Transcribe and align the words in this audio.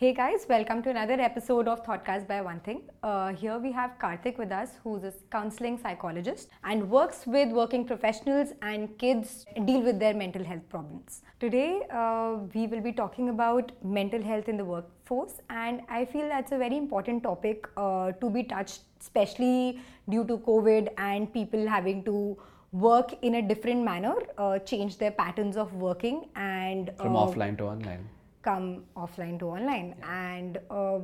Hey 0.00 0.14
guys, 0.14 0.46
welcome 0.48 0.80
to 0.82 0.90
another 0.90 1.14
episode 1.14 1.66
of 1.66 1.84
Thoughtcast 1.84 2.28
by 2.28 2.40
One 2.40 2.60
Thing. 2.60 2.82
Uh, 3.02 3.34
here 3.34 3.58
we 3.58 3.72
have 3.72 3.94
Karthik 4.00 4.38
with 4.38 4.52
us, 4.52 4.74
who's 4.84 5.02
a 5.02 5.12
counseling 5.32 5.76
psychologist 5.76 6.50
and 6.62 6.88
works 6.88 7.26
with 7.26 7.48
working 7.48 7.84
professionals 7.84 8.50
and 8.62 8.96
kids 8.96 9.44
deal 9.64 9.80
with 9.80 9.98
their 9.98 10.14
mental 10.14 10.44
health 10.44 10.68
problems. 10.68 11.22
Today, 11.40 11.82
uh, 11.90 12.36
we 12.54 12.68
will 12.68 12.80
be 12.80 12.92
talking 12.92 13.30
about 13.30 13.72
mental 13.82 14.22
health 14.22 14.48
in 14.48 14.56
the 14.56 14.64
workforce, 14.64 15.40
and 15.50 15.80
I 15.88 16.04
feel 16.04 16.28
that's 16.28 16.52
a 16.52 16.58
very 16.58 16.76
important 16.76 17.24
topic 17.24 17.68
uh, 17.76 18.12
to 18.12 18.30
be 18.30 18.44
touched, 18.44 18.82
especially 19.00 19.80
due 20.08 20.24
to 20.26 20.38
COVID 20.38 20.90
and 20.96 21.32
people 21.32 21.66
having 21.66 22.04
to 22.04 22.38
work 22.70 23.14
in 23.22 23.34
a 23.34 23.42
different 23.42 23.82
manner, 23.82 24.14
uh, 24.36 24.60
change 24.60 24.98
their 24.98 25.10
patterns 25.10 25.56
of 25.56 25.74
working, 25.74 26.28
and 26.36 26.92
from 26.98 27.16
uh, 27.16 27.26
offline 27.26 27.58
to 27.58 27.64
online. 27.64 28.08
Come 28.42 28.84
offline 28.96 29.38
to 29.40 29.46
online 29.46 29.94
and 30.02 30.58
uh, 30.70 30.98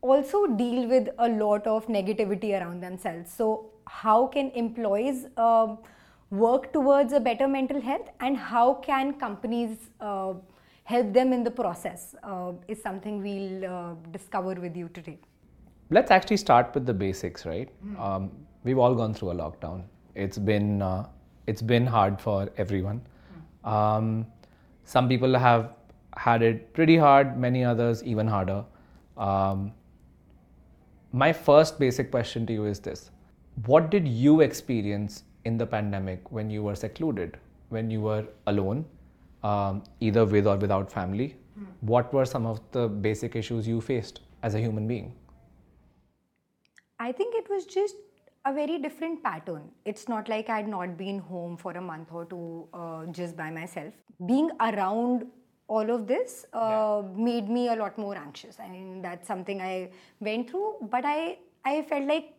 also 0.00 0.46
deal 0.46 0.88
with 0.88 1.08
a 1.18 1.28
lot 1.28 1.66
of 1.66 1.86
negativity 1.86 2.58
around 2.58 2.82
themselves. 2.82 3.30
So, 3.32 3.70
how 3.86 4.26
can 4.26 4.50
employees 4.50 5.26
uh, 5.36 5.76
work 6.30 6.72
towards 6.72 7.12
a 7.12 7.20
better 7.20 7.46
mental 7.46 7.80
health 7.80 8.08
and 8.20 8.36
how 8.36 8.74
can 8.74 9.12
companies 9.14 9.90
uh, 10.00 10.34
help 10.84 11.12
them 11.12 11.32
in 11.32 11.42
the 11.42 11.50
process 11.50 12.14
uh, 12.22 12.52
is 12.68 12.82
something 12.82 13.22
we'll 13.22 13.64
uh, 13.64 13.94
discover 14.10 14.54
with 14.54 14.76
you 14.76 14.88
today. 14.88 15.18
Let's 15.90 16.10
actually 16.10 16.38
start 16.38 16.74
with 16.74 16.86
the 16.86 16.94
basics, 16.94 17.46
right? 17.46 17.70
Um, 17.98 18.30
we've 18.64 18.78
all 18.78 18.94
gone 18.94 19.14
through 19.14 19.30
a 19.30 19.34
lockdown. 19.34 19.84
It's 20.14 20.38
been 20.38 20.82
uh, 20.82 21.06
it's 21.46 21.62
been 21.62 21.86
hard 21.86 22.20
for 22.20 22.48
everyone. 22.56 23.02
Um, 23.64 24.26
some 24.84 25.08
people 25.08 25.38
have 25.38 25.72
had 26.16 26.42
it 26.42 26.72
pretty 26.72 26.96
hard. 26.96 27.38
Many 27.38 27.64
others 27.64 28.02
even 28.02 28.26
harder. 28.26 28.64
Um, 29.16 29.72
my 31.12 31.32
first 31.32 31.78
basic 31.78 32.10
question 32.10 32.46
to 32.46 32.52
you 32.52 32.64
is 32.66 32.80
this: 32.80 33.10
What 33.66 33.90
did 33.90 34.08
you 34.08 34.40
experience 34.40 35.24
in 35.44 35.58
the 35.58 35.66
pandemic 35.66 36.32
when 36.32 36.50
you 36.50 36.62
were 36.62 36.74
secluded, 36.74 37.38
when 37.68 37.90
you 37.90 38.00
were 38.00 38.26
alone, 38.46 38.84
um, 39.42 39.82
either 40.00 40.24
with 40.24 40.46
or 40.46 40.56
without 40.56 40.90
family? 40.90 41.36
What 41.80 42.12
were 42.12 42.24
some 42.24 42.46
of 42.46 42.60
the 42.72 42.88
basic 42.88 43.36
issues 43.36 43.68
you 43.68 43.80
faced 43.80 44.20
as 44.42 44.54
a 44.54 44.58
human 44.58 44.88
being? 44.88 45.12
I 46.98 47.12
think 47.12 47.34
it 47.34 47.48
was 47.50 47.66
just 47.66 47.94
a 48.44 48.52
very 48.52 48.78
different 48.78 49.22
pattern. 49.22 49.70
It's 49.84 50.08
not 50.08 50.28
like 50.28 50.48
I'd 50.48 50.68
not 50.68 50.96
been 50.96 51.18
home 51.18 51.56
for 51.56 51.72
a 51.72 51.80
month 51.80 52.08
or 52.12 52.24
two 52.24 52.68
uh, 52.72 53.06
just 53.06 53.36
by 53.36 53.50
myself. 53.50 53.94
Being 54.26 54.50
around 54.60 55.26
all 55.74 55.90
of 55.96 56.06
this 56.06 56.46
uh, 56.52 57.02
made 57.28 57.48
me 57.48 57.68
a 57.68 57.76
lot 57.82 57.98
more 57.98 58.16
anxious. 58.16 58.58
I 58.60 58.68
mean, 58.68 59.02
that's 59.02 59.26
something 59.26 59.60
I 59.60 59.90
went 60.20 60.50
through, 60.50 60.74
but 60.90 61.04
I, 61.04 61.38
I 61.64 61.82
felt 61.82 62.06
like 62.06 62.32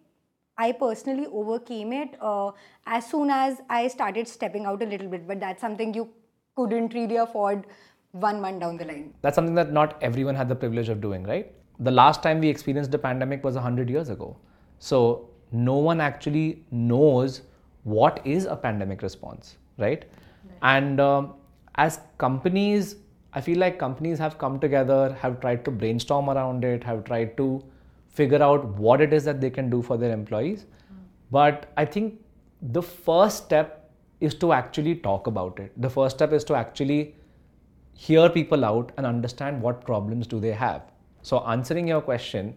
I 0.57 0.71
personally 0.71 1.27
overcame 1.27 1.91
it 1.93 2.15
uh, 2.21 2.51
as 2.85 3.07
soon 3.07 3.29
as 3.29 3.61
I 3.69 3.87
started 3.87 4.27
stepping 4.27 4.65
out 4.65 4.81
a 4.81 4.85
little 4.85 5.07
bit. 5.07 5.27
But 5.27 5.39
that's 5.39 5.61
something 5.61 5.93
you 5.93 6.09
couldn't 6.55 6.93
really 6.93 7.17
afford 7.17 7.65
one 8.11 8.39
month 8.39 8.61
down 8.61 8.77
the 8.77 8.85
line. 8.85 9.13
That's 9.21 9.35
something 9.35 9.55
that 9.55 9.73
not 9.73 10.01
everyone 10.01 10.35
had 10.35 10.47
the 10.47 10.55
privilege 10.55 10.89
of 10.89 11.01
doing, 11.01 11.23
right? 11.23 11.51
The 11.79 11.91
last 11.91 12.23
time 12.23 12.39
we 12.39 12.47
experienced 12.47 12.93
a 12.93 12.97
pandemic 12.97 13.43
was 13.43 13.55
100 13.55 13.89
years 13.89 14.09
ago. 14.09 14.37
So 14.79 15.29
no 15.51 15.75
one 15.75 15.99
actually 15.99 16.63
knows 16.71 17.41
what 17.83 18.21
is 18.25 18.45
a 18.45 18.55
pandemic 18.55 19.01
response, 19.01 19.57
right? 19.77 20.05
And 20.61 21.01
um, 21.01 21.33
as 21.75 21.99
companies, 22.17 22.95
I 23.35 23.41
feel 23.41 23.59
like 23.59 23.77
companies 23.77 24.17
have 24.19 24.37
come 24.37 24.59
together, 24.59 25.15
have 25.21 25.41
tried 25.41 25.65
to 25.65 25.71
brainstorm 25.71 26.29
around 26.29 26.63
it, 26.63 26.83
have 26.85 27.03
tried 27.03 27.35
to 27.35 27.61
figure 28.07 28.41
out 28.41 28.65
what 28.75 29.01
it 29.01 29.11
is 29.11 29.25
that 29.25 29.41
they 29.41 29.49
can 29.49 29.69
do 29.69 29.81
for 29.81 29.97
their 29.97 30.13
employees. 30.13 30.65
But 31.31 31.71
I 31.75 31.83
think 31.83 32.23
the 32.61 32.81
first 32.81 33.43
step 33.43 33.91
is 34.21 34.33
to 34.35 34.53
actually 34.53 34.95
talk 34.95 35.27
about 35.27 35.59
it. 35.59 35.73
The 35.81 35.89
first 35.89 36.15
step 36.15 36.31
is 36.31 36.45
to 36.45 36.55
actually 36.55 37.15
hear 37.93 38.29
people 38.29 38.63
out 38.63 38.93
and 38.97 39.05
understand 39.05 39.61
what 39.61 39.83
problems 39.83 40.27
do 40.27 40.39
they 40.39 40.53
have. 40.53 40.83
So 41.21 41.39
answering 41.45 41.89
your 41.89 42.01
question, 42.01 42.55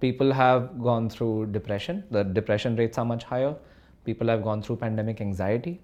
people 0.00 0.32
have 0.32 0.80
gone 0.80 1.10
through 1.10 1.46
depression. 1.46 2.04
The 2.12 2.22
depression 2.22 2.76
rates 2.76 2.98
are 2.98 3.04
much 3.04 3.24
higher. 3.24 3.56
People 4.04 4.28
have 4.28 4.44
gone 4.44 4.62
through 4.62 4.76
pandemic 4.76 5.20
anxiety. 5.20 5.80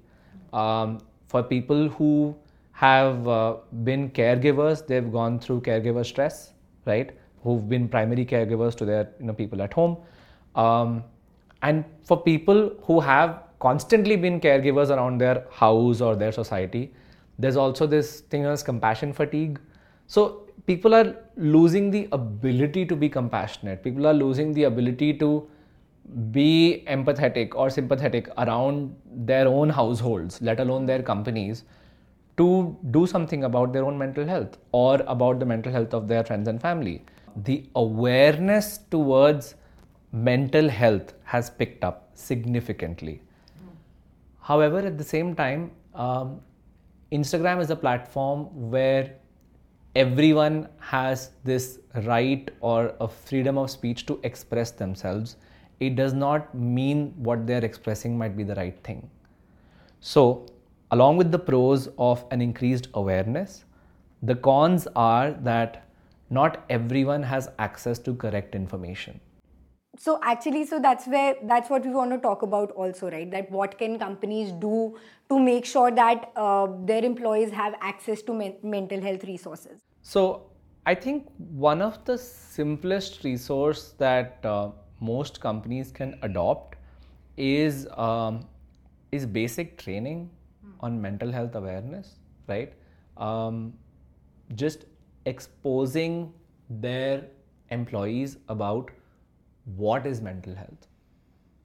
Um, 0.52 1.00
for 1.26 1.42
people 1.42 1.88
who 1.88 2.36
have 2.76 3.26
uh, 3.26 3.56
been 3.84 4.10
caregivers, 4.10 4.86
they've 4.86 5.10
gone 5.10 5.38
through 5.38 5.62
caregiver 5.62 6.04
stress, 6.04 6.52
right? 6.84 7.10
Who've 7.42 7.66
been 7.66 7.88
primary 7.88 8.26
caregivers 8.26 8.74
to 8.76 8.84
their 8.84 9.08
you 9.18 9.26
know 9.26 9.32
people 9.32 9.62
at 9.62 9.72
home. 9.72 9.96
Um, 10.54 11.02
and 11.62 11.84
for 12.02 12.22
people 12.22 12.76
who 12.82 13.00
have 13.00 13.44
constantly 13.60 14.16
been 14.16 14.40
caregivers 14.40 14.90
around 14.94 15.18
their 15.18 15.46
house 15.50 16.02
or 16.02 16.16
their 16.16 16.32
society, 16.32 16.92
there's 17.38 17.56
also 17.56 17.86
this 17.86 18.20
thing 18.20 18.44
as 18.44 18.62
compassion 18.62 19.14
fatigue. 19.14 19.58
So 20.06 20.42
people 20.66 20.94
are 20.94 21.16
losing 21.36 21.90
the 21.90 22.08
ability 22.12 22.84
to 22.84 22.94
be 22.94 23.08
compassionate. 23.08 23.82
People 23.82 24.06
are 24.06 24.14
losing 24.14 24.52
the 24.52 24.64
ability 24.64 25.14
to 25.14 25.48
be 26.30 26.84
empathetic 26.88 27.54
or 27.54 27.70
sympathetic 27.70 28.28
around 28.36 28.94
their 29.10 29.48
own 29.48 29.70
households, 29.70 30.42
let 30.42 30.60
alone 30.60 30.84
their 30.84 31.02
companies, 31.02 31.64
to 32.36 32.76
do 32.90 33.06
something 33.06 33.44
about 33.44 33.72
their 33.72 33.84
own 33.84 33.96
mental 33.96 34.26
health 34.26 34.58
or 34.72 35.02
about 35.06 35.38
the 35.40 35.46
mental 35.46 35.72
health 35.72 35.94
of 35.94 36.08
their 36.08 36.24
friends 36.24 36.48
and 36.48 36.60
family. 36.60 37.04
The 37.44 37.68
awareness 37.74 38.78
towards 38.90 39.54
mental 40.12 40.68
health 40.68 41.14
has 41.24 41.50
picked 41.50 41.84
up 41.84 42.10
significantly. 42.14 43.22
However, 44.40 44.78
at 44.78 44.96
the 44.96 45.04
same 45.04 45.34
time, 45.34 45.72
um, 45.94 46.40
Instagram 47.12 47.60
is 47.60 47.70
a 47.70 47.76
platform 47.76 48.70
where 48.70 49.14
everyone 49.94 50.68
has 50.78 51.30
this 51.44 51.78
right 52.04 52.50
or 52.60 52.94
a 53.00 53.08
freedom 53.08 53.58
of 53.58 53.70
speech 53.70 54.06
to 54.06 54.20
express 54.22 54.70
themselves. 54.70 55.36
It 55.80 55.96
does 55.96 56.12
not 56.12 56.54
mean 56.54 57.12
what 57.16 57.46
they're 57.46 57.64
expressing 57.64 58.16
might 58.16 58.36
be 58.36 58.44
the 58.44 58.54
right 58.54 58.78
thing. 58.84 59.10
So, 60.00 60.46
along 60.90 61.16
with 61.16 61.32
the 61.32 61.38
pros 61.38 61.88
of 61.98 62.24
an 62.30 62.40
increased 62.40 62.88
awareness, 62.94 63.64
the 64.22 64.34
cons 64.34 64.86
are 64.96 65.32
that 65.32 65.84
not 66.30 66.64
everyone 66.68 67.22
has 67.22 67.48
access 67.58 67.98
to 68.00 68.14
correct 68.14 68.54
information. 68.54 69.20
So 69.98 70.18
actually, 70.22 70.66
so 70.66 70.78
that's 70.78 71.06
where 71.06 71.36
that's 71.44 71.70
what 71.70 71.84
we 71.84 71.90
want 71.90 72.10
to 72.10 72.18
talk 72.18 72.42
about 72.42 72.70
also, 72.72 73.10
right? 73.10 73.30
That 73.30 73.50
what 73.50 73.78
can 73.78 73.98
companies 73.98 74.52
do 74.52 74.98
to 75.30 75.38
make 75.38 75.64
sure 75.64 75.90
that 75.90 76.32
uh, 76.36 76.66
their 76.84 77.02
employees 77.02 77.50
have 77.50 77.74
access 77.80 78.20
to 78.22 78.34
men- 78.34 78.56
mental 78.62 79.00
health 79.00 79.24
resources? 79.24 79.80
So, 80.02 80.50
I 80.84 80.94
think 80.94 81.26
one 81.38 81.80
of 81.80 82.04
the 82.04 82.18
simplest 82.18 83.24
resource 83.24 83.94
that 83.98 84.44
uh, 84.44 84.70
most 85.00 85.40
companies 85.40 85.90
can 85.90 86.18
adopt 86.22 86.76
is 87.38 87.88
um, 87.96 88.46
is 89.12 89.24
basic 89.24 89.78
training 89.78 90.30
on 90.80 91.00
mental 91.00 91.32
health 91.32 91.54
awareness, 91.54 92.16
right? 92.48 92.72
Um, 93.16 93.74
just 94.54 94.84
exposing 95.24 96.32
their 96.68 97.24
employees 97.70 98.36
about 98.48 98.90
what 99.76 100.06
is 100.06 100.20
mental 100.20 100.54
health 100.54 100.86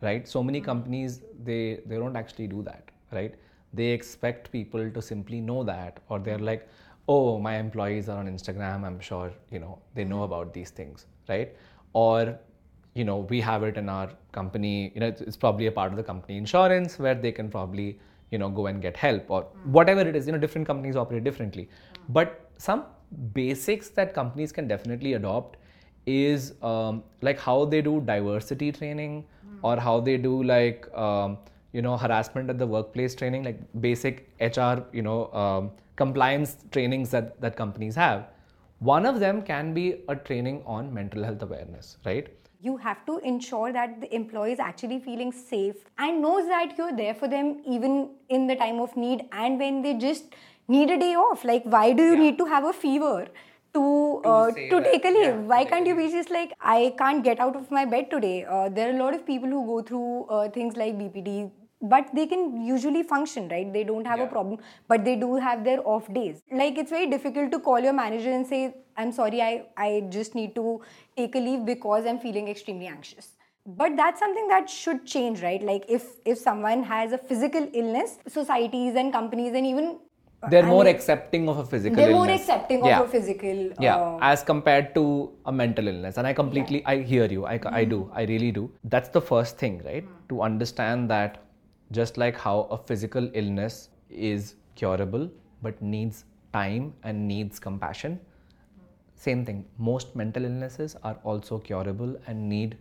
right? 0.01 0.27
So 0.27 0.44
many 0.44 0.61
companies 0.61 1.22
they 1.44 1.79
they 1.85 1.97
don't 1.97 2.16
actually 2.16 2.47
do 2.47 2.63
that 2.63 2.89
right? 3.11 3.35
They 3.73 3.88
expect 3.88 4.51
people 4.51 4.89
to 4.91 5.01
simply 5.01 5.39
know 5.41 5.63
that 5.63 5.99
or 6.09 6.19
they're 6.19 6.39
like 6.39 6.67
oh 7.07 7.39
my 7.39 7.57
employees 7.57 8.07
are 8.09 8.17
on 8.19 8.28
instagram 8.28 8.83
i'm 8.85 8.99
sure 8.99 9.31
you 9.49 9.59
know 9.59 9.79
they 9.95 10.03
know 10.03 10.23
about 10.23 10.53
these 10.53 10.69
things 10.69 11.05
right? 11.29 11.55
Or 11.93 12.37
you 12.93 13.03
know 13.05 13.17
we 13.29 13.40
have 13.41 13.63
it 13.63 13.78
in 13.78 13.90
our 13.90 14.09
company 14.31 14.91
you 14.93 14.99
know 15.02 15.08
it's, 15.08 15.22
it's 15.22 15.37
probably 15.37 15.67
a 15.67 15.72
part 15.72 15.91
of 15.91 15.97
the 15.97 16.03
company 16.03 16.37
insurance 16.37 16.99
where 16.99 17.16
they 17.16 17.31
can 17.31 17.49
probably 17.49 17.99
you 18.31 18.37
know 18.37 18.49
go 18.49 18.67
and 18.67 18.81
get 18.81 18.97
help 18.97 19.29
or 19.29 19.45
whatever 19.63 20.01
it 20.01 20.16
is 20.16 20.25
you 20.25 20.31
know 20.31 20.39
different 20.39 20.67
companies 20.67 20.95
operate 20.95 21.23
differently. 21.23 21.69
But 22.09 22.49
some 22.57 22.85
basics 23.33 23.89
that 23.89 24.13
companies 24.13 24.51
can 24.51 24.67
definitely 24.67 25.13
adopt 25.13 25.57
is 26.05 26.53
um, 26.63 27.03
like 27.22 27.39
how 27.39 27.66
they 27.66 27.81
do 27.81 28.01
diversity 28.01 28.72
training 28.72 29.25
or 29.61 29.78
how 29.78 29.99
they 29.99 30.17
do 30.17 30.41
like 30.43 30.91
um, 30.97 31.37
you 31.73 31.81
know 31.81 31.97
harassment 31.97 32.49
at 32.49 32.57
the 32.57 32.66
workplace 32.66 33.13
training 33.16 33.43
like 33.43 33.59
basic 33.81 34.29
hr 34.39 34.84
you 34.91 35.01
know 35.01 35.31
um, 35.34 35.72
compliance 35.95 36.57
trainings 36.72 37.09
that 37.11 37.39
that 37.41 37.55
companies 37.55 37.95
have. 37.95 38.27
One 38.79 39.05
of 39.05 39.19
them 39.19 39.43
can 39.43 39.73
be 39.73 40.01
a 40.09 40.16
training 40.16 40.63
on 40.66 40.91
mental 40.91 41.23
health 41.23 41.43
awareness 41.43 41.97
right 42.05 42.29
You 42.61 42.78
have 42.78 43.05
to 43.08 43.17
ensure 43.19 43.73
that 43.73 44.02
the 44.02 44.13
employee 44.16 44.52
is 44.53 44.59
actually 44.59 44.99
feeling 44.99 45.31
safe 45.31 45.75
and 45.97 46.22
knows 46.22 46.47
that 46.47 46.78
you're 46.78 46.96
there 46.96 47.13
for 47.16 47.28
them 47.28 47.61
even 47.66 48.11
in 48.29 48.47
the 48.47 48.55
time 48.55 48.79
of 48.79 48.96
need 48.96 49.25
and 49.31 49.58
when 49.59 49.81
they 49.81 49.96
just 49.96 50.25
need 50.67 50.91
a 50.91 50.99
day 50.99 51.16
off. 51.16 51.43
Like, 51.43 51.63
why 51.63 51.91
do 51.93 52.03
you 52.03 52.16
need 52.16 52.37
to 52.37 52.46
have 52.46 52.63
a 52.63 52.73
fever 52.73 53.28
to 53.73 54.22
uh, 54.25 54.52
say 54.52 54.69
to 54.69 54.84
take 54.84 55.05
a 55.05 55.09
leave. 55.09 55.25
yeah, 55.25 55.37
Why 55.53 55.66
can't 55.66 55.87
you 55.87 55.96
be 55.96 56.09
just 56.11 56.29
like 56.29 56.53
I 56.61 56.93
can't 56.97 57.23
get 57.23 57.40
out 57.40 57.55
of 57.55 57.72
my 57.72 57.85
bed 57.85 58.09
today? 58.11 58.46
Uh, 58.46 58.69
there 58.69 58.90
are 58.91 58.96
a 58.96 59.03
lot 59.03 59.13
of 59.13 59.25
people 59.25 59.49
who 59.49 59.66
go 59.66 59.81
through 59.81 60.25
uh, 60.25 60.49
things 60.49 60.75
like 60.75 60.97
BPD, 60.97 61.52
but 61.81 62.09
they 62.13 62.28
can 62.28 62.61
usually 62.66 63.03
function, 63.03 63.49
right? 63.49 63.72
They 63.73 63.83
don't 63.83 64.05
have 64.05 64.19
a 64.19 64.28
problem, 64.28 64.59
but 64.87 65.03
they 65.03 65.16
do 65.16 65.35
have 65.35 65.63
their 65.63 65.79
off 65.87 66.11
days. 66.13 66.41
Like 66.51 66.78
it's 66.78 66.91
very 66.91 67.07
difficult 67.09 67.51
to 67.51 67.59
call 67.59 67.79
your 67.79 67.93
manager 67.93 68.31
and 68.31 68.45
say, 68.45 68.75
"I'm 68.95 69.11
sorry, 69.11 69.41
I 69.41 69.51
I 69.78 70.03
just 70.09 70.35
need 70.35 70.53
to 70.55 70.81
take 71.17 71.35
a 71.35 71.39
leave 71.39 71.66
because 71.66 72.05
I'm 72.05 72.19
feeling 72.19 72.47
extremely 72.47 72.87
anxious." 72.87 73.31
But 73.66 73.95
that's 73.95 74.19
something 74.19 74.47
that 74.47 74.69
should 74.69 75.05
change, 75.05 75.41
right? 75.47 75.61
Like 75.72 75.89
if 75.97 76.07
if 76.25 76.37
someone 76.37 76.83
has 76.93 77.13
a 77.13 77.17
physical 77.33 77.67
illness, 77.73 78.17
societies 78.37 78.95
and 79.03 79.13
companies 79.19 79.53
and 79.61 79.66
even 79.73 79.91
uh, 80.43 80.49
They're 80.49 80.63
I 80.63 80.69
more 80.69 80.84
mean, 80.85 80.95
accepting 80.95 81.47
of 81.49 81.59
a 81.59 81.66
physical 81.66 81.95
they're 81.95 82.11
more 82.11 82.29
accepting 82.29 82.84
Yeah. 82.84 82.99
of 82.99 83.07
a 83.07 83.09
physical. 83.11 83.59
yeah 83.79 83.97
uh, 83.97 84.17
as 84.22 84.43
compared 84.43 84.95
to 84.95 85.03
a 85.45 85.51
mental 85.51 85.87
illness 85.91 86.17
and 86.17 86.25
i 86.25 86.34
completely 86.34 86.79
i 86.93 86.95
hear 87.11 87.25
you 87.25 87.45
I, 87.45 87.53
I 87.53 87.59
mm-hmm. 87.59 87.89
do 87.91 87.99
i 88.22 88.23
really 88.23 88.51
do 88.51 88.72
that's 88.95 89.09
the 89.09 89.22
first 89.22 89.59
thing 89.59 89.75
right 89.85 90.03
mm. 90.03 90.29
to 90.29 90.41
understand 90.41 91.11
that 91.11 91.37
just 91.91 92.17
like 92.17 92.38
how 92.38 92.61
a 92.72 92.78
physical 92.78 93.29
illness 93.34 93.90
is 94.09 94.55
curable 94.76 95.29
but 95.61 95.82
needs 95.82 96.26
time 96.53 96.93
and 97.03 97.28
needs 97.28 97.59
compassion. 97.59 98.20
Same 99.16 99.46
thing 99.46 99.66
most 99.78 100.16
mental 100.16 100.46
illnesses 100.46 100.96
are 101.03 101.17
also 101.23 101.59
curable 101.59 102.16
and 102.28 102.49
need 102.49 102.78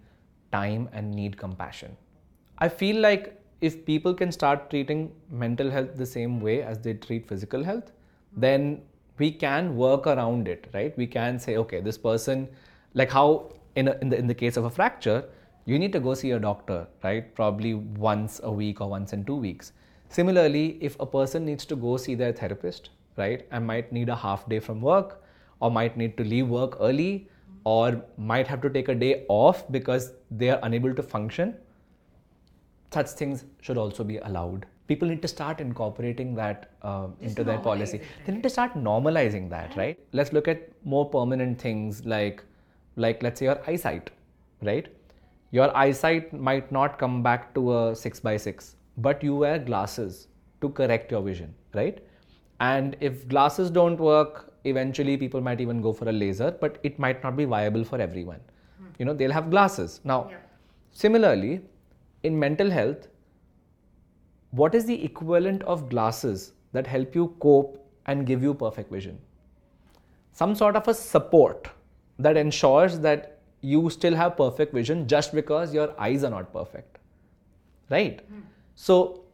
time 0.52 0.88
and 0.92 1.10
need 1.10 1.36
compassion. 1.36 1.96
I 2.58 2.68
feel 2.68 3.00
like 3.00 3.36
if 3.60 3.84
people 3.84 4.14
can 4.14 4.32
start 4.32 4.70
treating 4.70 5.12
mental 5.30 5.70
health 5.70 5.96
the 5.96 6.06
same 6.06 6.40
way 6.40 6.62
as 6.62 6.78
they 6.78 6.94
treat 6.94 7.28
physical 7.28 7.62
health 7.62 7.92
then 8.36 8.80
we 9.18 9.30
can 9.30 9.76
work 9.76 10.06
around 10.06 10.48
it 10.48 10.68
right? 10.72 10.96
We 10.96 11.06
can 11.06 11.38
say 11.38 11.56
okay 11.58 11.80
this 11.80 11.98
person 11.98 12.48
like 12.94 13.10
how 13.10 13.52
in, 13.76 13.88
a, 13.88 13.98
in 14.00 14.08
the 14.08 14.18
in 14.18 14.26
the 14.26 14.34
case 14.34 14.56
of 14.56 14.64
a 14.64 14.70
fracture 14.70 15.24
you 15.70 15.78
need 15.78 15.92
to 15.96 16.00
go 16.06 16.14
see 16.14 16.30
a 16.36 16.38
doctor 16.38 16.78
right? 17.04 17.34
Probably 17.34 17.74
once 17.74 18.40
a 18.42 18.52
week 18.60 18.80
or 18.80 18.88
once 18.88 19.12
in 19.12 19.24
2 19.24 19.36
weeks. 19.36 19.72
Similarly 20.08 20.78
if 20.80 20.96
a 21.00 21.06
person 21.06 21.44
needs 21.44 21.64
to 21.72 21.76
go 21.76 21.96
see 21.96 22.14
their 22.22 22.32
therapist 22.32 22.90
right 23.16 23.46
and 23.50 23.66
might 23.66 23.92
need 23.92 24.08
a 24.08 24.16
half 24.16 24.48
day 24.48 24.60
from 24.68 24.80
work 24.80 25.22
or 25.60 25.70
might 25.70 25.96
need 25.96 26.16
to 26.16 26.24
leave 26.24 26.48
work 26.48 26.76
early 26.80 27.28
or 27.64 28.02
might 28.16 28.46
have 28.46 28.60
to 28.62 28.70
take 28.70 28.88
a 28.88 28.94
day 28.94 29.24
off 29.28 29.64
because 29.70 30.12
they 30.30 30.50
are 30.50 30.58
unable 30.62 30.94
to 31.00 31.02
function 31.14 31.54
such 32.92 33.10
things 33.10 33.44
should 33.60 33.78
also 33.78 34.02
be 34.02 34.16
allowed. 34.18 34.66
People 34.88 35.06
need 35.06 35.22
to 35.22 35.28
start 35.28 35.60
incorporating 35.60 36.34
that 36.34 36.70
um, 36.82 37.14
into 37.20 37.44
their 37.44 37.58
policy. 37.58 38.00
they 38.26 38.32
need 38.32 38.42
to 38.42 38.50
start 38.50 38.74
normalizing 38.74 39.48
that 39.50 39.76
right? 39.76 39.98
Let's 40.12 40.32
look 40.32 40.48
at 40.48 40.70
more 40.84 41.08
permanent 41.08 41.60
things 41.60 42.04
like 42.04 42.42
like 42.96 43.22
let's 43.22 43.38
say 43.38 43.46
your 43.46 43.60
eyesight 43.68 44.10
right 44.62 44.88
your 45.50 45.76
eyesight 45.76 46.32
might 46.32 46.70
not 46.70 46.98
come 46.98 47.22
back 47.22 47.54
to 47.54 47.76
a 47.76 47.96
6 47.96 48.20
by 48.20 48.36
6 48.36 48.76
but 48.98 49.22
you 49.22 49.34
wear 49.34 49.58
glasses 49.58 50.28
to 50.60 50.68
correct 50.68 51.10
your 51.10 51.22
vision 51.22 51.54
right? 51.74 52.04
And 52.60 52.96
if 53.00 53.26
glasses 53.28 53.70
don't 53.70 53.98
work 53.98 54.52
eventually 54.64 55.16
people 55.16 55.40
might 55.40 55.60
even 55.60 55.80
go 55.80 55.92
for 55.92 56.08
a 56.08 56.12
laser 56.12 56.50
but 56.50 56.78
it 56.82 56.98
might 56.98 57.22
not 57.22 57.36
be 57.36 57.44
viable 57.44 57.84
for 57.84 58.00
everyone. 58.00 58.40
Hmm. 58.78 58.86
You 58.98 59.04
know 59.06 59.14
they'll 59.14 59.32
have 59.32 59.50
glasses. 59.50 60.00
Now 60.04 60.30
similarly 60.92 61.62
in 62.22 62.38
mental 62.38 62.70
health 62.70 63.08
what 64.50 64.74
is 64.74 64.84
the 64.84 65.04
equivalent 65.04 65.62
of 65.62 65.88
glasses 65.88 66.52
that 66.72 66.86
help 66.86 67.14
you 67.14 67.34
cope 67.40 67.76
and 68.06 68.26
give 68.26 68.42
you 68.42 68.52
perfect 68.52 68.90
vision? 68.90 69.18
Some 70.32 70.54
sort 70.54 70.76
of 70.76 70.88
a 70.88 70.94
support 70.94 71.68
that 72.18 72.36
ensures 72.36 72.98
that 73.00 73.39
you 73.60 73.90
still 73.90 74.14
have 74.14 74.36
perfect 74.36 74.72
vision 74.72 75.06
just 75.06 75.34
because 75.34 75.74
your 75.74 75.94
eyes 76.00 76.24
are 76.24 76.30
not 76.30 76.52
perfect. 76.52 76.98
Right? 77.90 78.20
So 78.74 79.24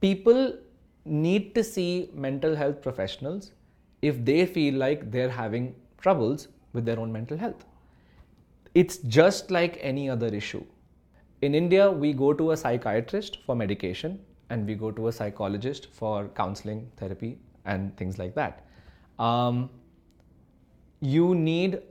people 0.00 0.58
need 1.04 1.54
to 1.54 1.64
see 1.64 2.10
mental 2.12 2.54
health 2.54 2.82
professionals 2.82 3.52
if 4.02 4.24
they 4.24 4.46
feel 4.46 4.74
like 4.74 5.10
they're 5.10 5.30
having 5.30 5.74
troubles 5.98 6.48
with 6.72 6.84
their 6.84 6.98
own 7.00 7.12
mental 7.12 7.36
health. 7.36 7.64
It's 8.74 8.98
just 8.98 9.50
like 9.50 9.78
any 9.80 10.10
other 10.10 10.28
issue. 10.28 10.64
In 11.42 11.54
India, 11.54 11.90
we 11.90 12.12
go 12.12 12.32
to 12.32 12.50
a 12.52 12.56
psychiatrist 12.56 13.38
for 13.46 13.56
medication 13.56 14.18
and 14.50 14.66
we 14.66 14.74
go 14.74 14.90
to 14.90 15.08
a 15.08 15.12
psychologist 15.12 15.88
for 15.92 16.28
counseling, 16.28 16.90
therapy, 16.96 17.38
and 17.64 17.96
things 17.96 18.18
like 18.18 18.34
that. 18.34 18.64
Um, 19.18 19.70
you 21.00 21.34
need 21.34 21.82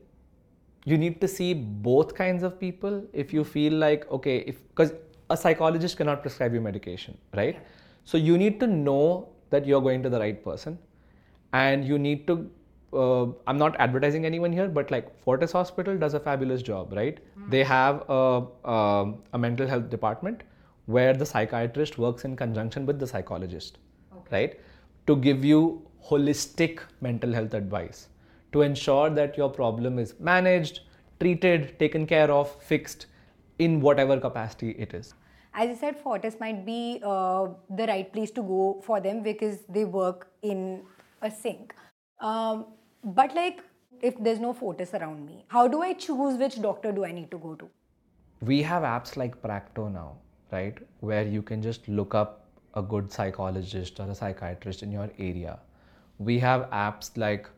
you 0.85 0.97
need 0.97 1.19
to 1.21 1.27
see 1.27 1.53
both 1.53 2.13
kinds 2.15 2.43
of 2.43 2.59
people 2.59 3.03
if 3.11 3.33
you 3.33 3.43
feel 3.43 3.73
like 3.73 4.09
okay 4.11 4.37
if 4.51 4.61
because 4.69 4.93
a 5.29 5.37
psychologist 5.37 5.97
cannot 5.97 6.21
prescribe 6.21 6.53
you 6.53 6.61
medication 6.61 7.17
right? 7.33 7.57
So 8.03 8.17
you 8.17 8.37
need 8.37 8.59
to 8.59 8.67
know 8.67 9.29
that 9.49 9.65
you're 9.65 9.81
going 9.81 10.03
to 10.03 10.09
the 10.09 10.19
right 10.19 10.43
person 10.43 10.77
and 11.53 11.85
you 11.85 11.97
need 11.97 12.27
to 12.27 12.49
uh, 12.93 13.25
i'm 13.47 13.57
not 13.57 13.75
advertising 13.79 14.25
anyone 14.25 14.53
here 14.53 14.67
but 14.67 14.91
like 14.91 15.07
fortis 15.23 15.51
hospital 15.51 15.97
does 15.97 16.13
a 16.13 16.19
fabulous 16.19 16.61
job 16.61 16.93
right? 16.93 17.19
They 17.49 17.63
have 17.63 18.03
a, 18.09 18.43
a, 18.63 19.13
a 19.33 19.37
mental 19.37 19.67
health 19.67 19.89
department 19.89 20.43
where 20.85 21.13
the 21.13 21.25
psychiatrist 21.25 21.97
works 21.97 22.25
in 22.25 22.35
conjunction 22.35 22.85
with 22.85 22.99
the 22.99 23.07
psychologist 23.07 23.79
right? 24.31 24.59
To 25.07 25.15
give 25.15 25.43
you 25.43 25.81
holistic 26.03 26.79
mental 27.01 27.33
health 27.33 27.55
advice 27.55 28.07
to 28.55 28.63
ensure 28.69 29.09
that 29.19 29.37
your 29.41 29.49
problem 29.59 29.99
is 30.05 30.13
managed 30.31 30.81
treated 31.19 31.67
taken 31.83 32.07
care 32.13 32.31
of 32.39 32.55
fixed 32.71 33.05
in 33.67 33.79
whatever 33.89 34.19
capacity 34.25 34.71
it 34.87 34.97
is 35.01 35.13
as 35.57 35.69
I 35.69 35.75
said, 35.79 35.97
Fortis 35.97 36.35
might 36.37 36.65
be 36.65 36.99
uh, 37.01 37.47
the 37.77 37.85
right 37.87 38.11
place 38.11 38.29
to 38.31 38.41
go 38.41 38.81
for 38.85 38.99
them 38.99 39.23
because 39.23 39.59
they 39.69 39.85
work 39.85 40.27
in 40.41 40.81
a 41.21 41.31
sync. 41.31 41.73
Um, 42.19 42.65
but 43.05 43.33
like, 43.33 43.61
if 44.01 44.21
there's 44.21 44.41
no 44.41 44.51
Fortis 44.51 44.93
around 44.93 45.25
me, 45.25 45.45
how 45.47 45.65
do 45.69 45.81
I 45.81 45.93
choose 45.93 46.37
which 46.37 46.61
doctor 46.61 46.91
do 46.91 47.05
I 47.05 47.13
need 47.13 47.31
to 47.31 47.37
go 47.37 47.55
to? 47.55 47.69
we 48.41 48.61
have 48.61 48.83
apps 48.83 49.15
like 49.17 49.41
Practo 49.41 49.91
now, 49.91 50.17
right? 50.51 50.77
Where 50.99 51.25
you 51.25 51.41
can 51.41 51.61
just 51.61 51.87
look 51.87 52.13
up 52.13 52.45
a 52.73 52.81
good 52.81 53.11
psychologist 53.11 53.99
or 53.99 54.09
a 54.09 54.15
psychiatrist 54.15 54.83
in 54.83 54.91
your 54.91 55.09
area. 55.17 55.59
We 56.17 56.39
have 56.39 56.69
apps 56.71 57.11
like 57.17 57.49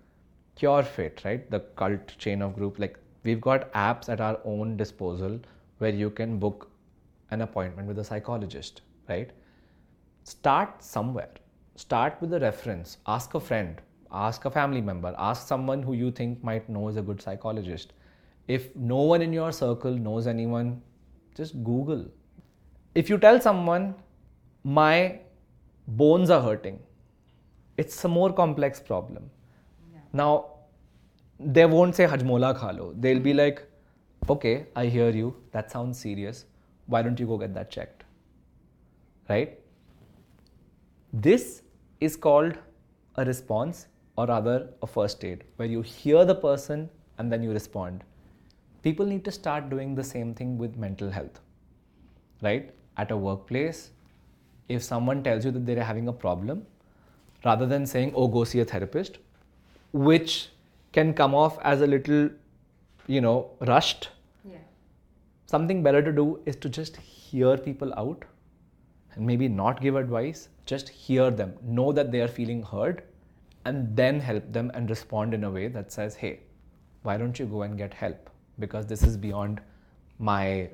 CureFit, 0.60 1.24
right? 1.26 1.50
The 1.50 1.60
cult 1.76 2.18
chain 2.18 2.42
of 2.42 2.56
group. 2.56 2.80
Like 2.80 2.98
we've 3.24 3.42
got 3.42 3.72
apps 3.74 4.10
at 4.10 4.22
our 4.22 4.40
own 4.46 4.78
disposal 4.78 5.40
where 5.80 5.94
you 5.94 6.10
can 6.10 6.40
book 6.40 6.70
an 7.32 7.42
appointment 7.42 7.88
with 7.88 8.00
a 8.00 8.04
psychologist, 8.04 8.82
right? 9.10 9.32
Start 10.24 10.84
somewhere. 10.84 11.30
Start 11.76 12.18
with 12.22 12.34
a 12.34 12.40
reference. 12.40 12.98
Ask 13.06 13.36
a 13.36 13.40
friend, 13.40 13.80
ask 14.12 14.46
a 14.46 14.52
family 14.52 14.82
member, 14.82 15.14
ask 15.18 15.48
someone 15.48 15.84
who 15.84 15.94
you 15.94 16.12
think 16.12 16.44
might 16.44 16.68
know 16.68 16.88
is 16.88 16.98
a 16.98 17.02
good 17.02 17.22
psychologist. 17.22 17.94
If 18.48 18.76
no 18.76 18.98
one 18.98 19.22
in 19.22 19.34
your 19.34 19.52
circle 19.52 19.92
knows 19.92 20.26
anyone, 20.26 20.82
just 21.36 21.64
Google. 21.64 22.06
If 22.96 23.10
you 23.10 23.18
tell 23.18 23.40
someone, 23.40 23.94
my 24.64 25.20
bones 25.88 26.30
are 26.30 26.42
hurting, 26.42 26.80
it's 27.78 28.04
a 28.04 28.08
more 28.08 28.34
complex 28.34 28.80
problem. 28.80 29.30
Now, 30.14 30.46
they 31.40 31.66
won't 31.66 31.96
say 31.96 32.06
Hajmola 32.06 32.58
khalo. 32.58 33.00
They'll 33.00 33.20
be 33.20 33.34
like, 33.34 33.64
okay, 34.30 34.68
I 34.76 34.86
hear 34.86 35.10
you. 35.10 35.36
That 35.52 35.72
sounds 35.72 36.00
serious. 36.00 36.46
Why 36.88 37.02
don't 37.02 37.20
you 37.20 37.28
go 37.28 37.38
get 37.38 37.54
that 37.54 37.70
checked? 37.70 38.04
Right? 39.30 39.60
This 41.14 41.62
is 42.00 42.16
called 42.16 42.58
a 43.16 43.26
response 43.26 43.88
or 44.18 44.26
rather 44.26 44.70
a 44.82 44.88
first 44.88 45.24
aid 45.24 45.44
where 45.58 45.68
you 45.68 45.82
hear 45.82 46.26
the 46.26 46.36
person 46.36 46.90
and 47.18 47.32
then 47.32 47.44
you 47.44 47.52
respond. 47.52 48.04
People 48.84 49.06
need 49.06 49.26
to 49.26 49.32
start 49.32 49.70
doing 49.70 49.96
the 49.96 50.04
same 50.04 50.34
thing 50.34 50.58
with 50.58 50.78
mental 50.78 51.10
health. 51.10 51.40
Right? 52.42 52.74
At 52.98 53.12
a 53.12 53.18
workplace, 53.18 53.92
if 54.70 54.84
someone 54.84 55.24
tells 55.24 55.46
you 55.46 55.52
that 55.52 55.66
they're 55.66 55.84
having 55.84 56.08
a 56.08 56.14
problem, 56.14 56.66
rather 57.46 57.66
than 57.66 57.86
saying, 57.86 58.14
oh, 58.16 58.28
go 58.28 58.44
see 58.44 58.60
a 58.60 58.66
therapist, 58.66 59.20
which 59.98 60.50
can 60.92 61.14
come 61.14 61.36
off 61.36 61.58
as 61.74 61.82
a 61.82 61.88
little, 61.88 62.30
you 63.08 63.22
know, 63.22 63.36
rushed, 63.72 64.10
Yeah. 64.46 64.58
something 65.46 65.84
better 65.84 66.02
to 66.08 66.12
do 66.12 66.26
is 66.46 66.56
to 66.66 66.70
just 66.70 66.98
hear 66.98 67.58
people 67.58 67.94
out 68.06 68.26
and 69.14 69.26
maybe 69.26 69.48
not 69.48 69.82
give 69.82 69.96
advice, 69.96 70.50
just 70.66 70.90
hear 70.90 71.30
them, 71.32 71.54
know 71.78 71.92
that 71.92 72.12
they 72.12 72.22
are 72.22 72.28
feeling 72.40 72.64
heard, 72.64 73.04
and 73.66 73.96
then 73.96 74.20
help 74.20 74.52
them 74.58 74.72
and 74.74 74.90
respond 74.90 75.34
in 75.34 75.44
a 75.44 75.52
way 75.52 75.68
that 75.68 75.92
says, 75.92 76.16
hey, 76.16 76.40
why 77.04 77.18
don't 77.18 77.40
you 77.40 77.46
go 77.46 77.64
and 77.64 77.78
get 77.78 77.94
help? 77.94 78.30
Because 78.60 78.86
this 78.86 79.04
is 79.04 79.18
beyond 79.18 79.62
my 80.20 80.70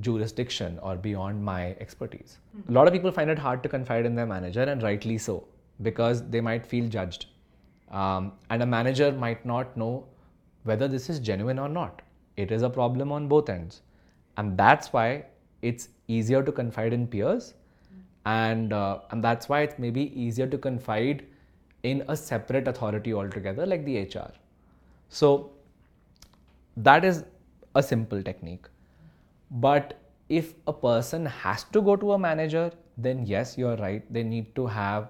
jurisdiction 0.00 0.78
or 0.82 0.96
beyond 0.96 1.44
my 1.44 1.76
expertise. 1.86 2.38
Hmm. 2.52 2.70
A 2.70 2.72
lot 2.72 2.86
of 2.86 2.92
people 2.92 3.12
find 3.12 3.30
it 3.30 3.38
hard 3.38 3.62
to 3.62 3.68
confide 3.68 4.06
in 4.06 4.14
their 4.14 4.26
manager, 4.26 4.62
and 4.62 4.82
rightly 4.82 5.18
so, 5.18 5.46
because 5.82 6.22
they 6.28 6.40
might 6.40 6.66
feel 6.66 6.88
judged. 6.88 7.26
Um, 7.90 8.32
and 8.50 8.62
a 8.62 8.66
manager 8.66 9.12
might 9.12 9.44
not 9.46 9.76
know 9.76 10.06
whether 10.64 10.88
this 10.88 11.08
is 11.08 11.18
genuine 11.18 11.58
or 11.58 11.68
not. 11.68 12.02
It 12.36 12.52
is 12.52 12.62
a 12.62 12.70
problem 12.70 13.10
on 13.12 13.28
both 13.28 13.48
ends. 13.48 13.82
And 14.36 14.56
that's 14.56 14.92
why 14.92 15.24
it's 15.62 15.88
easier 16.06 16.42
to 16.42 16.52
confide 16.52 16.92
in 16.92 17.06
peers. 17.06 17.54
And, 18.26 18.72
uh, 18.72 19.00
and 19.10 19.24
that's 19.24 19.48
why 19.48 19.62
it's 19.62 19.78
maybe 19.78 20.12
easier 20.20 20.46
to 20.46 20.58
confide 20.58 21.24
in 21.82 22.04
a 22.08 22.16
separate 22.16 22.68
authority 22.68 23.14
altogether, 23.14 23.64
like 23.64 23.84
the 23.84 24.02
HR. 24.02 24.32
So 25.08 25.50
that 26.76 27.04
is 27.04 27.24
a 27.74 27.82
simple 27.82 28.22
technique. 28.22 28.66
But 29.50 29.98
if 30.28 30.54
a 30.66 30.72
person 30.72 31.24
has 31.26 31.64
to 31.64 31.80
go 31.80 31.96
to 31.96 32.12
a 32.12 32.18
manager, 32.18 32.70
then 32.96 33.24
yes, 33.24 33.56
you're 33.56 33.76
right. 33.76 34.12
They 34.12 34.22
need 34.22 34.54
to 34.56 34.66
have 34.66 35.08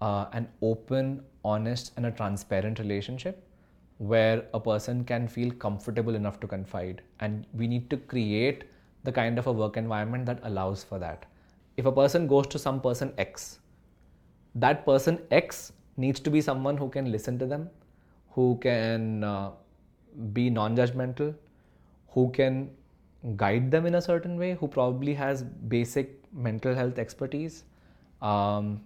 uh, 0.00 0.26
an 0.32 0.48
open, 0.62 1.22
honest, 1.44 1.92
and 1.96 2.06
a 2.06 2.10
transparent 2.10 2.78
relationship 2.78 3.44
where 3.98 4.44
a 4.54 4.60
person 4.60 5.04
can 5.04 5.26
feel 5.26 5.50
comfortable 5.50 6.14
enough 6.14 6.38
to 6.40 6.46
confide. 6.46 7.02
And 7.20 7.46
we 7.52 7.66
need 7.66 7.90
to 7.90 7.96
create 7.96 8.64
the 9.04 9.12
kind 9.12 9.38
of 9.38 9.46
a 9.46 9.52
work 9.52 9.76
environment 9.76 10.26
that 10.26 10.40
allows 10.42 10.84
for 10.84 10.98
that. 10.98 11.26
If 11.76 11.86
a 11.86 11.92
person 11.92 12.26
goes 12.26 12.46
to 12.48 12.58
some 12.58 12.80
person 12.80 13.12
X, 13.18 13.58
that 14.54 14.84
person 14.84 15.20
X 15.30 15.72
needs 15.96 16.20
to 16.20 16.30
be 16.30 16.40
someone 16.40 16.76
who 16.76 16.88
can 16.88 17.10
listen 17.10 17.38
to 17.38 17.46
them, 17.46 17.70
who 18.30 18.58
can 18.62 19.24
uh, 19.24 19.50
be 20.32 20.50
non 20.50 20.76
judgmental, 20.76 21.34
who 22.08 22.30
can 22.30 22.70
guide 23.36 23.70
them 23.70 23.86
in 23.86 23.96
a 23.96 24.02
certain 24.02 24.38
way, 24.38 24.54
who 24.54 24.68
probably 24.68 25.14
has 25.14 25.42
basic 25.42 26.22
mental 26.32 26.74
health 26.74 26.98
expertise. 26.98 27.64
Um, 28.22 28.80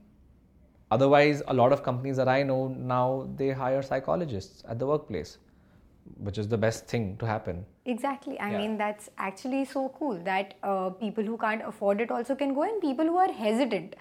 otherwise, 0.97 1.43
a 1.55 1.55
lot 1.63 1.73
of 1.77 1.83
companies 1.89 2.17
that 2.23 2.29
I 2.29 2.43
know 2.43 2.61
now 2.93 3.29
they 3.41 3.51
hire 3.63 3.83
psychologists 3.91 4.65
at 4.69 4.79
the 4.79 4.87
workplace, 4.93 5.39
which 6.29 6.39
is 6.43 6.49
the 6.55 6.59
best 6.65 6.87
thing 6.95 7.17
to 7.19 7.27
happen. 7.35 7.65
Exactly. 7.95 8.39
I 8.39 8.51
Yeah. 8.53 8.59
mean, 8.63 8.77
that's 8.85 9.11
actually 9.29 9.65
so 9.75 9.85
cool 9.99 10.19
that 10.31 10.55
uh, 10.63 10.91
people 11.05 11.25
who 11.33 11.37
can't 11.45 11.65
afford 11.75 12.01
it 12.07 12.17
also 12.19 12.35
can 12.45 12.55
go, 12.61 12.63
and 12.71 12.81
people 12.89 13.13
who 13.15 13.19
are 13.27 13.33
hesitant, 13.33 13.97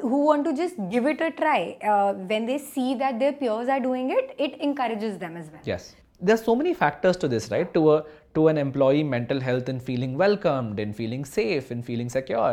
who 0.00 0.24
want 0.26 0.44
to 0.50 0.52
just 0.62 0.76
give 0.94 1.06
it 1.14 1.20
a 1.28 1.30
try, 1.42 1.60
uh, 1.92 2.12
when 2.34 2.46
they 2.52 2.58
see 2.58 2.90
that 3.04 3.18
their 3.24 3.32
peers 3.44 3.68
are 3.76 3.80
doing 3.88 4.10
it, 4.18 4.34
it 4.48 4.60
encourages 4.70 5.18
them 5.24 5.36
as 5.42 5.50
well. 5.56 5.62
Yes. 5.72 5.94
There's 6.28 6.42
so 6.46 6.54
many 6.60 6.72
factors 6.74 7.16
to 7.22 7.28
this, 7.34 7.50
right? 7.50 7.72
To 7.74 7.82
a 7.92 8.04
to 8.38 8.42
an 8.50 8.58
employee 8.62 9.04
mental 9.12 9.40
health 9.44 9.68
and 9.72 9.82
feeling 9.86 10.16
welcomed 10.22 10.82
and 10.82 10.94
feeling 10.98 11.24
safe 11.30 11.70
and 11.74 11.84
feeling 11.86 12.10
secure. 12.14 12.50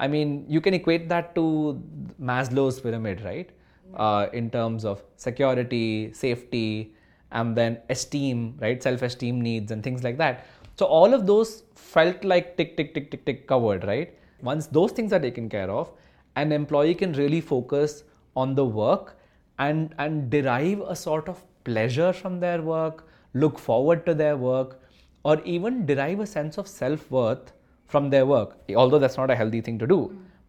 I 0.00 0.08
mean, 0.08 0.44
you 0.48 0.60
can 0.60 0.74
equate 0.74 1.08
that 1.10 1.34
to 1.34 1.80
Maslow's 2.20 2.80
pyramid, 2.80 3.22
right? 3.24 3.50
Uh, 3.94 4.26
in 4.32 4.50
terms 4.50 4.84
of 4.84 5.02
security, 5.16 6.12
safety, 6.12 6.94
and 7.32 7.56
then 7.56 7.78
esteem, 7.90 8.56
right? 8.60 8.82
Self-esteem 8.82 9.40
needs 9.40 9.70
and 9.70 9.84
things 9.84 10.02
like 10.02 10.16
that. 10.18 10.46
So 10.76 10.86
all 10.86 11.12
of 11.12 11.26
those 11.26 11.64
felt 11.74 12.24
like 12.24 12.56
tick, 12.56 12.76
tick, 12.76 12.94
tick, 12.94 13.10
tick, 13.10 13.26
tick 13.26 13.46
covered, 13.46 13.84
right? 13.84 14.16
Once 14.42 14.66
those 14.66 14.92
things 14.92 15.12
are 15.12 15.20
taken 15.20 15.48
care 15.48 15.70
of, 15.70 15.92
an 16.36 16.50
employee 16.50 16.94
can 16.94 17.12
really 17.12 17.40
focus 17.40 18.04
on 18.34 18.54
the 18.54 18.64
work 18.64 19.16
and 19.58 19.94
and 19.98 20.30
derive 20.30 20.80
a 20.80 20.96
sort 20.96 21.28
of 21.28 21.42
pleasure 21.64 22.12
from 22.12 22.40
their 22.40 22.62
work 22.62 23.06
look 23.34 23.58
forward 23.58 24.04
to 24.06 24.14
their 24.14 24.36
work 24.36 24.80
or 25.24 25.40
even 25.44 25.84
derive 25.86 26.20
a 26.20 26.26
sense 26.26 26.58
of 26.58 26.66
self-worth 26.66 27.52
from 27.92 28.10
their 28.14 28.26
work 28.34 28.56
although 28.82 29.00
that's 29.04 29.18
not 29.22 29.30
a 29.36 29.36
healthy 29.42 29.60
thing 29.68 29.78
to 29.84 29.86
do 29.94 30.00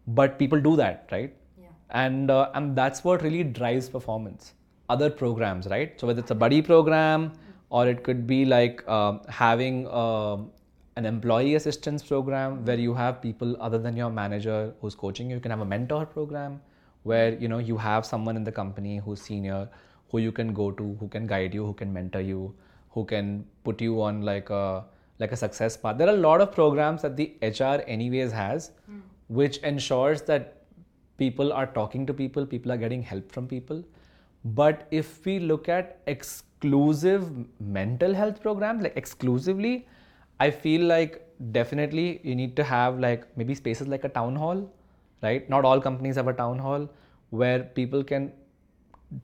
but 0.06 0.38
people 0.38 0.60
do 0.60 0.76
that 0.76 1.08
right? 1.12 1.34
Yeah. 1.60 1.68
and 1.90 2.30
uh, 2.30 2.50
and 2.54 2.76
that's 2.76 3.04
what 3.04 3.22
really 3.22 3.44
drives 3.44 3.88
performance. 3.88 4.54
Other 4.88 5.10
programs 5.10 5.66
right? 5.66 5.98
So 6.00 6.06
whether 6.06 6.20
it's 6.20 6.30
a 6.30 6.34
buddy 6.34 6.60
program 6.62 7.32
or 7.70 7.86
it 7.86 8.02
could 8.04 8.26
be 8.26 8.44
like 8.44 8.86
um, 8.88 9.20
having 9.28 9.86
um, 9.88 10.50
an 10.96 11.06
employee 11.06 11.54
assistance 11.54 12.02
program 12.02 12.64
where 12.64 12.78
you 12.78 12.92
have 12.92 13.22
people 13.22 13.56
other 13.60 13.78
than 13.78 13.96
your 13.96 14.10
manager 14.10 14.74
who's 14.80 14.94
coaching 14.94 15.30
you. 15.30 15.36
You 15.36 15.40
can 15.40 15.50
have 15.50 15.60
a 15.60 15.64
mentor 15.64 16.04
program 16.04 16.60
where 17.04 17.34
you 17.34 17.48
know 17.48 17.58
you 17.58 17.76
have 17.76 18.04
someone 18.04 18.36
in 18.36 18.44
the 18.44 18.52
company 18.52 18.98
who's 18.98 19.22
senior 19.22 19.68
who 20.10 20.18
you 20.18 20.32
can 20.32 20.52
go 20.52 20.70
to 20.70 20.96
who 21.00 21.08
can 21.08 21.26
guide 21.26 21.54
you 21.54 21.64
who 21.64 21.72
can 21.72 21.92
mentor 21.92 22.20
you 22.20 22.54
who 22.90 23.04
can 23.04 23.44
put 23.64 23.80
you 23.80 24.02
on 24.02 24.20
like 24.22 24.50
a 24.50 24.84
like 25.18 25.32
a 25.32 25.36
success 25.36 25.76
path. 25.76 25.98
There 25.98 26.08
are 26.08 26.14
a 26.14 26.24
lot 26.28 26.40
of 26.40 26.52
programs 26.52 27.02
that 27.02 27.16
the 27.16 27.34
hr 27.42 27.82
anyways 27.86 28.32
has 28.32 28.72
hmm. 28.86 29.00
which 29.28 29.58
ensures 29.58 30.22
that 30.22 30.58
people 31.18 31.52
are 31.52 31.66
talking 31.66 32.06
to 32.06 32.14
people 32.14 32.46
people 32.46 32.72
are 32.72 32.76
getting 32.76 33.02
help 33.02 33.30
from 33.32 33.46
people. 33.46 33.84
But 34.44 34.88
if 34.90 35.24
we 35.24 35.38
look 35.38 35.68
at 35.68 36.00
exclusive 36.06 37.30
mental 37.60 38.14
health 38.14 38.40
programs 38.40 38.82
like 38.82 38.96
exclusively 38.96 39.86
i 40.40 40.48
feel 40.48 40.82
like 40.90 41.16
definitely 41.50 42.20
you 42.22 42.34
need 42.36 42.54
to 42.56 42.64
have 42.64 43.00
like 43.00 43.24
maybe 43.36 43.54
spaces 43.54 43.88
like 43.88 44.04
a 44.04 44.08
town 44.08 44.36
hall 44.36 44.68
right? 45.22 45.48
Not 45.48 45.64
all 45.64 45.80
companies 45.80 46.16
have 46.16 46.28
a 46.28 46.32
town 46.32 46.58
hall 46.58 46.88
where 47.30 47.62
people 47.62 48.04
can 48.04 48.32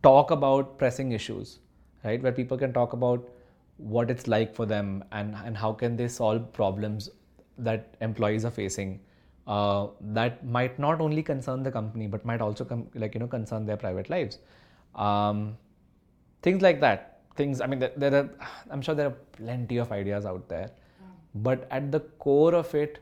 talk 0.03 0.31
about 0.31 0.79
pressing 0.79 1.13
issues 1.13 1.59
right? 2.05 2.23
Where 2.23 2.33
people 2.33 2.57
can 2.57 2.73
talk 2.73 2.93
about 2.93 3.29
what 3.79 4.11
it's 4.11 4.27
like 4.29 4.55
for 4.55 4.67
them 4.67 5.05
and, 5.13 5.35
and 5.45 5.57
how 5.57 5.73
can 5.73 5.97
they 5.97 6.09
solve 6.09 6.53
problems 6.53 7.09
that 7.57 7.95
employees 8.01 8.45
are 8.45 8.51
facing 8.51 9.01
uh, 9.49 9.89
that 10.01 10.45
might 10.45 10.79
not 10.79 11.01
only 11.01 11.23
concern 11.23 11.63
the 11.63 11.71
company 11.71 12.07
but 12.07 12.25
might 12.25 12.41
also 12.41 12.65
com- 12.65 12.87
like 12.95 13.15
you 13.15 13.21
know 13.21 13.27
concern 13.27 13.65
their 13.65 13.79
private 13.79 14.11
lives. 14.11 14.39
Um, 14.95 15.57
things 16.43 16.61
like 16.61 16.81
that. 16.81 17.15
Things 17.37 17.61
i 17.61 17.67
mean 17.67 17.79
there, 17.79 17.93
there 17.97 18.15
are 18.15 18.31
i'm 18.71 18.83
sure 18.83 18.97
there 18.97 19.07
are 19.07 19.17
plenty 19.33 19.77
of 19.79 19.93
ideas 19.93 20.27
out 20.27 20.49
there. 20.49 20.71
But 21.35 21.69
at 21.71 21.93
the 21.93 22.01
core 22.01 22.55
of 22.55 22.75
it 22.75 22.99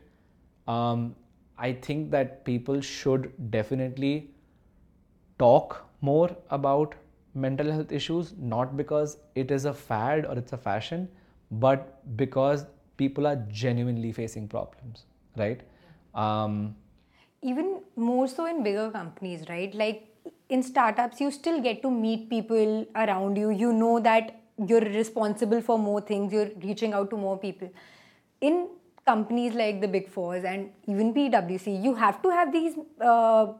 um, 0.67 1.15
i 1.57 1.71
think 1.73 2.11
that 2.11 2.45
people 2.45 2.79
should 2.81 3.31
definitely 3.51 4.29
talk 5.39 5.87
more 6.01 6.35
about 6.51 6.93
mental 7.45 7.71
health 7.71 7.91
issues 7.91 8.33
not 8.55 8.75
because 8.77 9.17
it 9.35 9.51
is 9.51 9.65
a 9.65 9.73
fad 9.73 10.25
or 10.25 10.37
it's 10.37 10.53
a 10.53 10.57
fashion 10.57 11.07
but 11.51 11.87
because 12.17 12.65
people 12.97 13.27
are 13.27 13.37
genuinely 13.61 14.11
facing 14.11 14.47
problems 14.47 15.05
right 15.37 15.61
um, 16.15 16.75
even 17.41 17.81
more 17.95 18.27
so 18.27 18.45
in 18.45 18.63
bigger 18.63 18.89
companies, 18.91 19.43
right? 19.49 19.73
Like 19.73 20.07
in 20.49 20.63
startups, 20.63 21.21
you 21.21 21.31
still 21.31 21.61
get 21.61 21.81
to 21.81 21.91
meet 21.91 22.29
people 22.29 22.85
around 22.95 23.37
you. 23.37 23.49
You 23.49 23.73
know 23.73 23.99
that 23.99 24.39
you're 24.65 24.81
responsible 24.81 25.61
for 25.61 25.77
more 25.77 26.01
things, 26.01 26.33
you're 26.33 26.49
reaching 26.63 26.93
out 26.93 27.09
to 27.11 27.17
more 27.17 27.37
people. 27.37 27.71
In 28.41 28.69
companies 29.05 29.53
like 29.53 29.81
the 29.81 29.87
Big 29.87 30.09
Fours 30.09 30.43
and 30.43 30.71
even 30.87 31.13
PwC, 31.13 31.83
you 31.83 31.93
have 31.93 32.21
to 32.23 32.29
have 32.29 32.51
these 32.51 32.73
uh, 32.99 33.53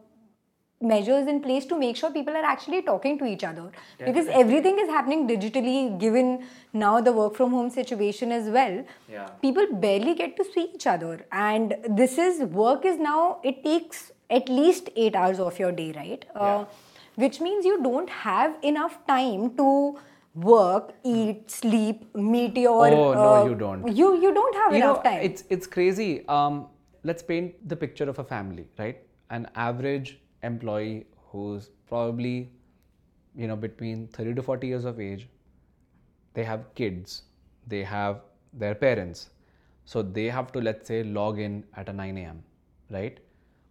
measures 0.81 1.27
in 1.27 1.41
place 1.41 1.65
to 1.65 1.77
make 1.77 1.95
sure 1.97 2.11
people 2.11 2.35
are 2.35 2.45
actually 2.45 2.81
talking 2.83 3.17
to 3.17 3.25
each 3.25 3.43
other 3.43 3.71
because 4.05 4.27
everything 4.27 4.77
is 4.79 4.87
happening 4.87 5.27
digitally 5.27 5.97
given 5.99 6.43
now 6.71 7.01
the 7.01 7.11
work 7.11 7.35
from 7.35 7.49
home 7.51 7.69
situation 7.69 8.31
as 8.31 8.49
well 8.57 8.83
Yeah. 9.11 9.25
people 9.41 9.65
barely 9.85 10.13
get 10.13 10.35
to 10.37 10.45
see 10.45 10.65
each 10.75 10.85
other 10.85 11.25
and 11.31 11.75
this 12.01 12.17
is 12.19 12.43
work 12.43 12.85
is 12.85 12.99
now 12.99 13.39
it 13.43 13.63
takes 13.63 14.11
at 14.29 14.49
least 14.49 14.89
8 14.95 15.15
hours 15.15 15.39
of 15.39 15.57
your 15.57 15.71
day 15.71 15.93
right 15.95 16.25
uh, 16.35 16.65
which 17.15 17.41
means 17.41 17.65
you 17.65 17.81
don't 17.81 18.09
have 18.09 18.55
enough 18.61 18.99
time 19.07 19.49
to 19.57 19.97
work 20.35 20.93
eat 21.03 21.49
sleep 21.49 22.05
meet 22.15 22.55
your 22.55 22.87
Oh, 22.87 23.13
no, 23.15 23.33
uh, 23.33 23.45
you 23.47 23.55
don't. 23.55 23.87
you 24.03 24.13
you 24.27 24.31
don't 24.39 24.55
have 24.63 24.71
you 24.73 24.77
enough 24.83 24.97
know, 25.03 25.09
time 25.09 25.21
It's 25.31 25.43
it's 25.49 25.65
crazy. 25.65 26.09
Um, 26.27 26.67
let's 27.03 27.23
paint 27.23 27.55
the 27.67 27.75
picture 27.75 28.07
of 28.15 28.19
a 28.19 28.23
family, 28.23 28.67
right? 28.77 29.01
An 29.31 29.47
average 29.55 30.19
employee 30.43 31.05
who's 31.31 31.69
probably, 31.87 32.51
you 33.35 33.47
know, 33.47 33.55
between 33.55 34.07
30 34.07 34.35
to 34.35 34.43
40 34.43 34.67
years 34.67 34.85
of 34.85 34.99
age. 34.99 35.27
They 36.33 36.43
have 36.43 36.73
kids. 36.75 37.23
They 37.67 37.83
have 37.83 38.21
their 38.53 38.75
parents. 38.75 39.29
So 39.85 40.01
they 40.01 40.25
have 40.25 40.51
to, 40.51 40.61
let's 40.61 40.87
say, 40.87 41.03
log 41.03 41.39
in 41.39 41.63
at 41.75 41.89
a 41.89 41.93
9 41.93 42.17
a.m., 42.17 42.43
right? 42.89 43.19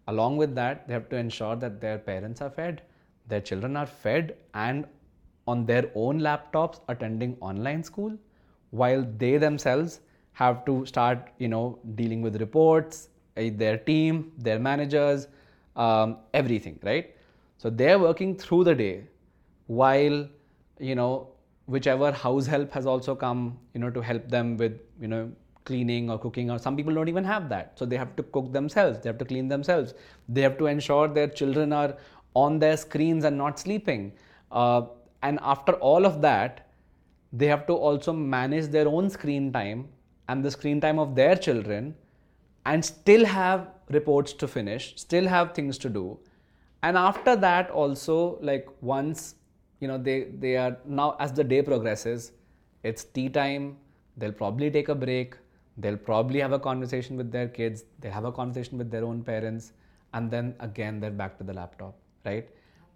Along 0.07 0.37
with 0.37 0.55
that, 0.55 0.87
they 0.87 0.93
have 0.93 1.09
to 1.09 1.17
ensure 1.17 1.55
that 1.55 1.79
their 1.81 1.97
parents 1.97 2.41
are 2.41 2.49
fed, 2.49 2.81
their 3.27 3.41
children 3.41 3.75
are 3.75 3.85
fed, 3.85 4.35
and 4.53 4.85
on 5.47 5.65
their 5.65 5.91
own 5.95 6.19
laptops 6.19 6.79
attending 6.89 7.37
online 7.39 7.83
school 7.83 8.17
while 8.71 9.05
they 9.17 9.37
themselves 9.37 10.01
have 10.33 10.63
to 10.65 10.85
start 10.85 11.29
you 11.37 11.47
know 11.47 11.79
dealing 11.95 12.21
with 12.21 12.39
reports 12.41 13.09
eh, 13.37 13.49
their 13.53 13.77
team 13.77 14.31
their 14.37 14.59
managers 14.59 15.27
um, 15.77 16.17
everything 16.33 16.79
right? 16.83 17.15
So 17.57 17.69
they're 17.69 17.99
working 17.99 18.35
through 18.35 18.63
the 18.65 18.75
day 18.75 19.03
while 19.67 20.27
you 20.79 20.95
know 20.95 21.29
whichever 21.65 22.11
house 22.11 22.45
help 22.47 22.71
has 22.71 22.85
also 22.85 23.15
come 23.15 23.57
you 23.73 23.79
know 23.79 23.89
to 23.89 24.01
help 24.01 24.29
them 24.29 24.57
with 24.57 24.79
you 25.01 25.07
know 25.07 25.31
cleaning 25.65 26.09
or 26.09 26.17
cooking 26.17 26.49
or 26.49 26.57
some 26.57 26.75
people 26.77 26.93
don't 26.93 27.09
even 27.09 27.23
have 27.23 27.49
that. 27.49 27.73
So 27.77 27.85
they 27.85 27.97
have 27.97 28.15
to 28.15 28.23
cook 28.23 28.53
themselves. 28.53 28.99
They 28.99 29.09
have 29.09 29.17
to 29.17 29.25
clean 29.25 29.49
themselves. 29.49 29.93
They 30.29 30.41
have 30.41 30.57
to 30.59 30.67
ensure 30.67 31.07
their 31.07 31.27
children 31.27 31.73
are 31.73 31.97
on 32.33 32.59
their 32.59 32.77
screens 32.77 33.25
and 33.25 33.37
not 33.37 33.59
sleeping. 33.59 34.13
Uh, 34.51 34.83
and 35.23 35.39
after 35.41 35.73
all 35.73 36.05
of 36.05 36.21
that, 36.21 36.67
they 37.33 37.47
have 37.47 37.67
to 37.67 37.73
also 37.73 38.13
manage 38.13 38.67
their 38.67 38.87
own 38.87 39.09
screen 39.09 39.51
time 39.51 39.89
and 40.29 40.43
the 40.43 40.51
screen 40.51 40.79
time 40.79 40.99
of 40.99 41.15
their 41.15 41.35
children 41.35 41.95
and 42.67 42.83
still 42.85 43.25
have 43.25 43.67
reports 43.97 44.33
to 44.33 44.47
finish, 44.47 44.93
still 44.97 45.27
have 45.27 45.53
things 45.53 45.77
to 45.79 45.89
do. 45.89 46.19
And 46.83 46.97
after 46.97 47.35
that, 47.35 47.71
also, 47.71 48.37
like 48.41 48.67
once 48.81 49.35
you 49.79 49.87
know 49.87 49.97
they 49.97 50.15
they 50.45 50.55
are 50.57 50.77
now 50.85 51.15
as 51.19 51.33
the 51.33 51.43
day 51.43 51.61
progresses, 51.61 52.31
it's 52.83 53.03
tea 53.03 53.29
time, 53.29 53.77
they'll 54.17 54.39
probably 54.43 54.69
take 54.77 54.89
a 54.89 54.95
break, 54.95 55.37
they'll 55.77 56.03
probably 56.09 56.39
have 56.39 56.51
a 56.51 56.59
conversation 56.59 57.17
with 57.17 57.31
their 57.31 57.47
kids, 57.47 57.85
they'll 57.99 58.17
have 58.19 58.25
a 58.25 58.31
conversation 58.31 58.77
with 58.77 58.91
their 58.91 59.05
own 59.05 59.23
parents, 59.23 59.71
and 60.13 60.29
then 60.29 60.53
again 60.59 60.99
they're 60.99 61.17
back 61.23 61.37
to 61.37 61.43
the 61.43 61.53
laptop, 61.53 61.97
right? 62.25 62.49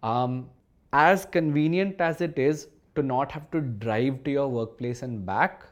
Um, 0.03 0.49
as 0.93 1.25
convenient 1.25 2.01
as 2.01 2.21
it 2.21 2.37
is 2.37 2.67
to 2.95 3.03
not 3.03 3.31
have 3.31 3.49
to 3.51 3.61
drive 3.61 4.23
to 4.25 4.31
your 4.31 4.47
workplace 4.49 5.01
and 5.01 5.25
back, 5.25 5.65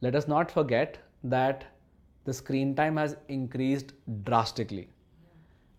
let 0.00 0.14
us 0.16 0.26
not 0.26 0.50
forget 0.50 0.98
that 1.22 1.64
the 2.26 2.34
screen 2.34 2.74
time 2.74 2.96
has 2.96 3.16
increased 3.28 3.92
drastically. 4.24 4.88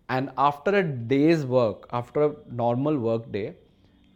And 0.09 0.31
after 0.37 0.75
a 0.77 0.83
day's 0.83 1.45
work, 1.45 1.87
after 1.91 2.23
a 2.23 2.35
normal 2.49 2.97
work 2.97 3.31
day, 3.31 3.55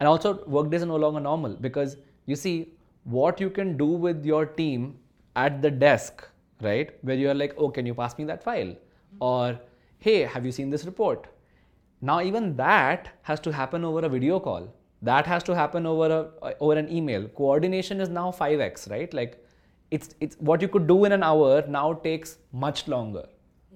and 0.00 0.08
also 0.08 0.44
work 0.46 0.70
days 0.70 0.82
are 0.82 0.86
no 0.86 0.96
longer 0.96 1.20
normal 1.20 1.54
because 1.54 1.96
you 2.26 2.34
see 2.34 2.72
what 3.04 3.40
you 3.40 3.50
can 3.50 3.76
do 3.76 3.86
with 3.86 4.24
your 4.24 4.46
team 4.46 4.98
at 5.36 5.60
the 5.62 5.70
desk, 5.70 6.26
right? 6.60 6.96
Where 7.02 7.16
you're 7.16 7.34
like, 7.34 7.54
oh, 7.58 7.68
can 7.68 7.86
you 7.86 7.94
pass 7.94 8.16
me 8.18 8.24
that 8.24 8.42
file? 8.42 8.74
Or, 9.20 9.60
hey, 9.98 10.22
have 10.22 10.46
you 10.46 10.52
seen 10.52 10.70
this 10.70 10.84
report? 10.84 11.28
Now, 12.00 12.20
even 12.20 12.56
that 12.56 13.10
has 13.22 13.38
to 13.40 13.52
happen 13.52 13.84
over 13.84 14.00
a 14.00 14.08
video 14.08 14.40
call. 14.40 14.74
That 15.02 15.26
has 15.26 15.42
to 15.44 15.54
happen 15.54 15.84
over 15.84 16.30
a 16.42 16.54
over 16.60 16.74
an 16.74 16.90
email. 16.90 17.28
Coordination 17.28 18.00
is 18.00 18.08
now 18.08 18.30
5x, 18.30 18.88
right? 18.90 19.12
Like 19.12 19.41
it's 19.96 20.14
it's 20.26 20.36
what 20.50 20.62
you 20.64 20.68
could 20.74 20.86
do 20.90 21.04
in 21.04 21.12
an 21.12 21.22
hour 21.22 21.64
now 21.78 21.86
takes 22.08 22.38
much 22.52 22.88
longer. 22.88 23.24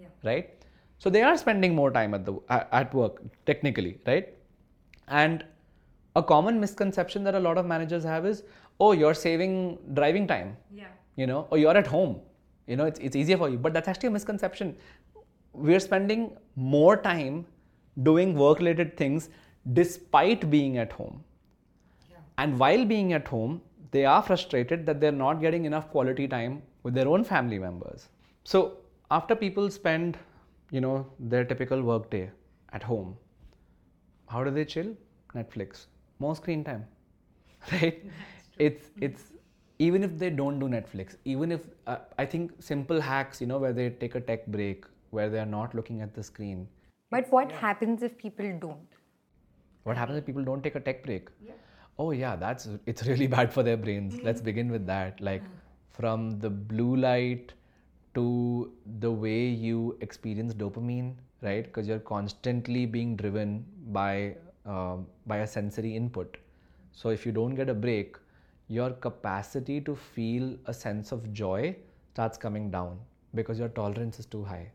Yeah. 0.01 0.09
Right? 0.29 0.51
So 0.99 1.11
they 1.11 1.23
are 1.23 1.37
spending 1.37 1.75
more 1.75 1.91
time 1.97 2.15
at 2.15 2.25
the 2.25 2.35
at 2.83 2.95
work 2.95 3.21
technically, 3.45 3.99
right? 4.07 4.33
And 5.09 5.45
a 6.17 6.23
common 6.23 6.61
misconception 6.61 7.25
that 7.25 7.35
a 7.35 7.41
lot 7.47 7.59
of 7.59 7.67
managers 7.67 8.05
have 8.05 8.25
is, 8.27 8.43
oh, 8.81 8.93
you're 8.93 9.19
saving 9.23 9.79
driving 9.95 10.27
time. 10.27 10.57
Yeah. 10.75 10.89
You 11.17 11.27
know, 11.27 11.47
or 11.51 11.59
you're 11.59 11.77
at 11.77 11.87
home. 11.87 12.17
You 12.67 12.77
know, 12.77 12.87
it's 12.87 12.99
it's 13.11 13.21
easier 13.25 13.37
for 13.45 13.51
you. 13.51 13.59
But 13.59 13.75
that's 13.75 13.89
actually 13.95 14.09
a 14.09 14.17
misconception. 14.19 14.77
We're 15.53 15.85
spending 15.89 16.27
more 16.57 16.97
time 16.97 17.47
doing 18.03 18.35
work 18.35 18.59
related 18.59 18.97
things 18.97 19.31
despite 19.73 20.51
being 20.51 20.79
at 20.79 20.93
home. 20.93 21.23
Yeah. 22.11 22.17
And 22.39 22.59
while 22.59 22.85
being 22.85 23.13
at 23.13 23.29
home, 23.29 23.61
they 23.91 24.05
are 24.05 24.23
frustrated 24.23 24.87
that 24.87 25.01
they're 25.01 25.13
not 25.13 25.41
getting 25.41 25.65
enough 25.65 25.91
quality 25.91 26.27
time 26.27 26.63
with 26.83 26.95
their 26.95 27.09
own 27.09 27.25
family 27.25 27.59
members. 27.59 28.09
So 28.45 28.79
after 29.11 29.35
people 29.35 29.71
spend, 29.71 30.19
you 30.71 30.81
know, 30.81 31.07
their 31.19 31.45
typical 31.45 31.83
work 31.83 32.11
day 32.11 32.31
at 32.73 32.83
home, 32.83 33.17
how 34.29 34.43
do 34.45 34.51
they 34.51 34.65
chill? 34.65 34.97
Netflix. 35.35 35.87
More 36.19 36.37
screen 36.37 36.65
time. 36.65 36.87
Right? 37.73 38.05
It's 38.59 38.91
it's 39.01 39.23
even 39.79 40.05
if 40.05 40.19
they 40.19 40.31
don't 40.31 40.59
do 40.59 40.69
Netflix, 40.69 41.17
even 41.25 41.53
if 41.53 41.63
uh, 41.87 41.97
I 42.17 42.25
think 42.25 42.53
simple 42.61 43.01
hacks, 43.01 43.41
you 43.41 43.47
know, 43.47 43.59
where 43.59 43.73
they 43.73 43.91
take 43.91 44.15
a 44.15 44.21
tech 44.21 44.47
break, 44.47 44.85
where 45.11 45.29
they 45.29 45.39
are 45.39 45.53
not 45.55 45.75
looking 45.75 46.01
at 46.01 46.15
the 46.15 46.23
screen. 46.23 46.69
But 47.11 47.31
what 47.31 47.51
yeah. 47.51 47.59
happens 47.59 48.03
if 48.03 48.17
people 48.17 48.51
don't? 48.61 48.95
What 49.83 49.97
happens 49.97 50.19
if 50.19 50.27
people 50.27 50.45
don't 50.45 50.63
take 50.63 50.77
a 50.77 50.81
tech 50.81 51.05
break? 51.05 51.29
Yeah 51.45 51.53
oh 51.99 52.11
yeah 52.11 52.37
that's 52.37 52.69
it's 52.87 53.07
really 53.07 53.27
bad 53.37 53.53
for 53.53 53.63
their 53.63 53.77
brains. 53.77 54.21
Let's 54.23 54.41
begin 54.41 54.71
with 54.71 54.87
that. 54.87 55.21
Like 55.21 55.43
from 55.91 56.39
the 56.41 56.51
blue 56.51 56.97
light 56.97 57.53
to 58.15 58.73
the 59.01 59.11
way 59.11 59.47
you 59.47 59.97
experience 60.01 60.55
dopamine 60.55 61.15
right? 61.43 61.65
Because 61.65 61.87
you're 61.87 61.99
constantly 61.99 62.87
being 62.87 63.17
driven 63.17 63.65
by 63.93 64.37
uh, 64.67 64.97
by 65.27 65.39
a 65.39 65.47
sensory 65.47 65.95
input. 65.97 66.37
So 66.93 67.11
if 67.11 67.27
you 67.27 67.33
don't 67.33 67.55
get 67.55 67.69
a 67.69 67.75
break 67.75 68.17
your 68.69 68.91
capacity 68.91 69.81
to 69.81 69.95
feel 69.95 70.57
a 70.67 70.75
sense 70.75 71.13
of 71.13 71.33
joy 71.33 71.77
starts 72.13 72.37
coming 72.37 72.71
down 72.71 72.99
because 73.35 73.59
your 73.61 73.69
tolerance 73.69 74.19
is 74.19 74.27
too 74.27 74.43
high 74.43 74.69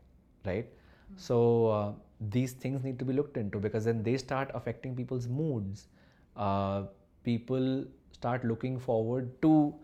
right? 0.46 0.64
Mm-hmm. 0.64 1.14
so 1.16 1.66
uh, 1.66 1.92
these 2.30 2.52
things 2.52 2.84
need 2.84 2.98
to 2.98 3.04
be 3.04 3.12
looked 3.12 3.36
into 3.36 3.58
because 3.58 3.84
then 3.84 4.02
they 4.02 4.16
start 4.16 4.50
affecting 4.54 4.94
people's 4.96 5.28
moods. 5.28 5.88
Uh, 6.36 6.84
people 7.24 7.84
start 8.12 8.44
looking 8.44 8.78
forward 8.78 9.30
to 9.42 9.74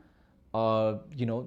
uh, 0.54 0.94
you 1.14 1.26
know 1.26 1.46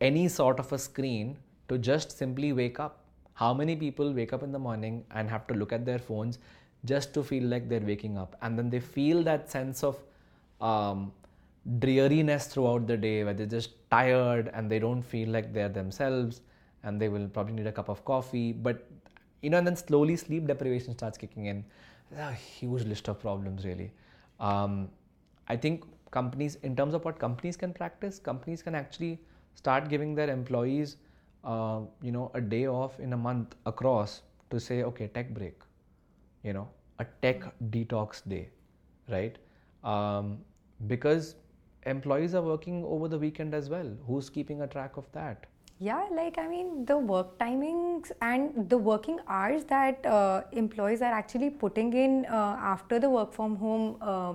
any 0.00 0.28
sort 0.28 0.58
of 0.58 0.72
a 0.72 0.78
screen 0.78 1.36
to 1.68 1.78
just 1.78 2.16
simply 2.16 2.52
wake 2.52 2.80
up. 2.80 3.04
How 3.34 3.54
many 3.54 3.76
people 3.76 4.12
wake 4.12 4.32
up 4.32 4.42
in 4.42 4.52
the 4.52 4.58
morning 4.58 5.04
and 5.12 5.30
have 5.30 5.46
to 5.48 5.54
look 5.54 5.72
at 5.72 5.84
their 5.84 5.98
phones 5.98 6.38
just 6.84 7.14
to 7.14 7.22
feel 7.22 7.44
like 7.44 7.68
they're 7.68 7.80
waking 7.80 8.18
up? 8.18 8.36
And 8.42 8.58
then 8.58 8.70
they 8.70 8.80
feel 8.80 9.22
that 9.24 9.50
sense 9.50 9.84
of 9.84 9.96
um, 10.60 11.12
dreariness 11.78 12.46
throughout 12.46 12.86
the 12.86 12.96
day 12.96 13.24
where 13.24 13.34
they're 13.34 13.46
just 13.46 13.70
tired 13.90 14.50
and 14.54 14.70
they 14.70 14.78
don't 14.78 15.02
feel 15.02 15.28
like 15.28 15.52
they're 15.52 15.68
themselves 15.68 16.40
and 16.82 17.00
they 17.00 17.08
will 17.08 17.28
probably 17.28 17.52
need 17.54 17.66
a 17.66 17.72
cup 17.72 17.88
of 17.88 18.04
coffee. 18.04 18.52
But 18.52 18.88
you 19.42 19.50
know 19.50 19.58
and 19.58 19.66
then 19.66 19.76
slowly 19.76 20.16
sleep 20.16 20.46
deprivation 20.46 20.94
starts 20.94 21.18
kicking 21.18 21.46
in. 21.46 21.64
There's 22.10 22.28
a 22.28 22.32
huge 22.32 22.84
list 22.84 23.08
of 23.08 23.20
problems 23.20 23.64
really. 23.64 23.92
Um, 24.40 24.88
I 25.48 25.56
think 25.56 25.84
companies, 26.10 26.56
in 26.62 26.76
terms 26.76 26.94
of 26.94 27.04
what 27.04 27.18
companies 27.18 27.56
can 27.56 27.72
practice, 27.72 28.18
companies 28.18 28.62
can 28.62 28.74
actually 28.74 29.18
start 29.54 29.88
giving 29.88 30.14
their 30.14 30.30
employees, 30.30 30.96
uh, 31.44 31.80
you 32.02 32.12
know, 32.12 32.30
a 32.34 32.40
day 32.40 32.66
off 32.66 33.00
in 33.00 33.12
a 33.12 33.16
month 33.16 33.54
across 33.66 34.22
to 34.50 34.60
say, 34.60 34.82
okay, 34.82 35.08
tech 35.08 35.34
break, 35.34 35.60
you 36.42 36.52
know, 36.52 36.68
a 36.98 37.06
tech 37.22 37.42
detox 37.70 38.26
day, 38.28 38.48
right? 39.08 39.36
Um, 39.84 40.38
because 40.86 41.36
employees 41.86 42.34
are 42.34 42.42
working 42.42 42.84
over 42.84 43.08
the 43.08 43.18
weekend 43.18 43.54
as 43.54 43.70
well. 43.70 43.90
Who's 44.06 44.28
keeping 44.30 44.62
a 44.62 44.66
track 44.66 44.96
of 44.96 45.10
that? 45.12 45.46
Yeah, 45.80 46.06
like 46.10 46.38
I 46.38 46.48
mean, 46.48 46.84
the 46.84 46.98
work 46.98 47.38
timings 47.38 48.10
and 48.20 48.68
the 48.68 48.76
working 48.76 49.20
hours 49.28 49.64
that 49.66 50.04
uh, 50.04 50.42
employees 50.50 51.02
are 51.02 51.12
actually 51.12 51.50
putting 51.50 51.92
in 51.92 52.26
uh, 52.26 52.56
after 52.60 52.98
the 52.98 53.08
work 53.08 53.32
from 53.32 53.54
home 53.56 53.96
uh, 54.00 54.34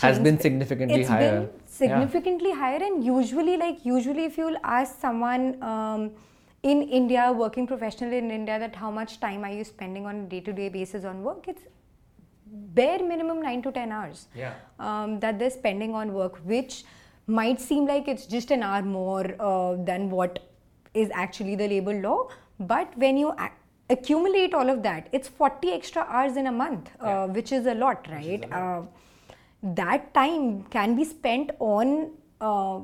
has 0.00 0.18
been 0.18 0.38
significantly 0.38 1.00
it's 1.00 1.08
higher. 1.08 1.40
Been 1.40 1.50
significantly 1.66 2.50
yeah. 2.50 2.56
higher, 2.56 2.82
and 2.82 3.04
usually, 3.04 3.56
like 3.56 3.84
usually, 3.84 4.24
if 4.24 4.36
you'll 4.38 4.60
ask 4.64 5.00
someone 5.00 5.62
um, 5.62 6.10
in 6.62 6.82
India, 6.82 7.32
working 7.32 7.66
professional 7.66 8.12
in 8.12 8.30
India, 8.30 8.58
that 8.58 8.76
how 8.76 8.90
much 8.90 9.20
time 9.20 9.44
are 9.44 9.52
you 9.52 9.64
spending 9.64 10.06
on 10.06 10.16
a 10.16 10.22
day-to-day 10.24 10.68
basis 10.68 11.04
on 11.04 11.22
work? 11.22 11.48
It's 11.48 11.62
bare 12.46 13.02
minimum 13.02 13.42
nine 13.42 13.62
to 13.62 13.72
ten 13.72 13.92
hours. 13.92 14.26
Yeah. 14.34 14.54
Um, 14.78 15.20
that 15.20 15.38
they're 15.38 15.50
spending 15.50 15.94
on 15.94 16.12
work, 16.12 16.38
which 16.44 16.84
might 17.26 17.60
seem 17.60 17.86
like 17.86 18.08
it's 18.08 18.26
just 18.26 18.50
an 18.50 18.62
hour 18.62 18.82
more 18.82 19.34
uh, 19.38 19.76
than 19.84 20.10
what 20.10 20.38
is 20.94 21.10
actually 21.14 21.54
the 21.54 21.68
labor 21.68 22.00
law, 22.00 22.28
but 22.58 22.96
when 22.96 23.16
you 23.16 23.32
accumulate 23.90 24.54
all 24.54 24.68
of 24.68 24.82
that, 24.82 25.08
it's 25.12 25.28
40 25.28 25.72
extra 25.72 26.02
hours 26.02 26.36
in 26.36 26.46
a 26.46 26.52
month, 26.52 26.90
uh, 27.00 27.06
yeah. 27.06 27.24
which 27.26 27.52
is 27.52 27.66
a 27.66 27.74
lot, 27.74 28.06
right? 28.10 28.44
That 29.62 30.14
time 30.14 30.64
can 30.64 30.94
be 30.94 31.04
spent 31.04 31.50
on 31.58 32.12
uh, 32.40 32.80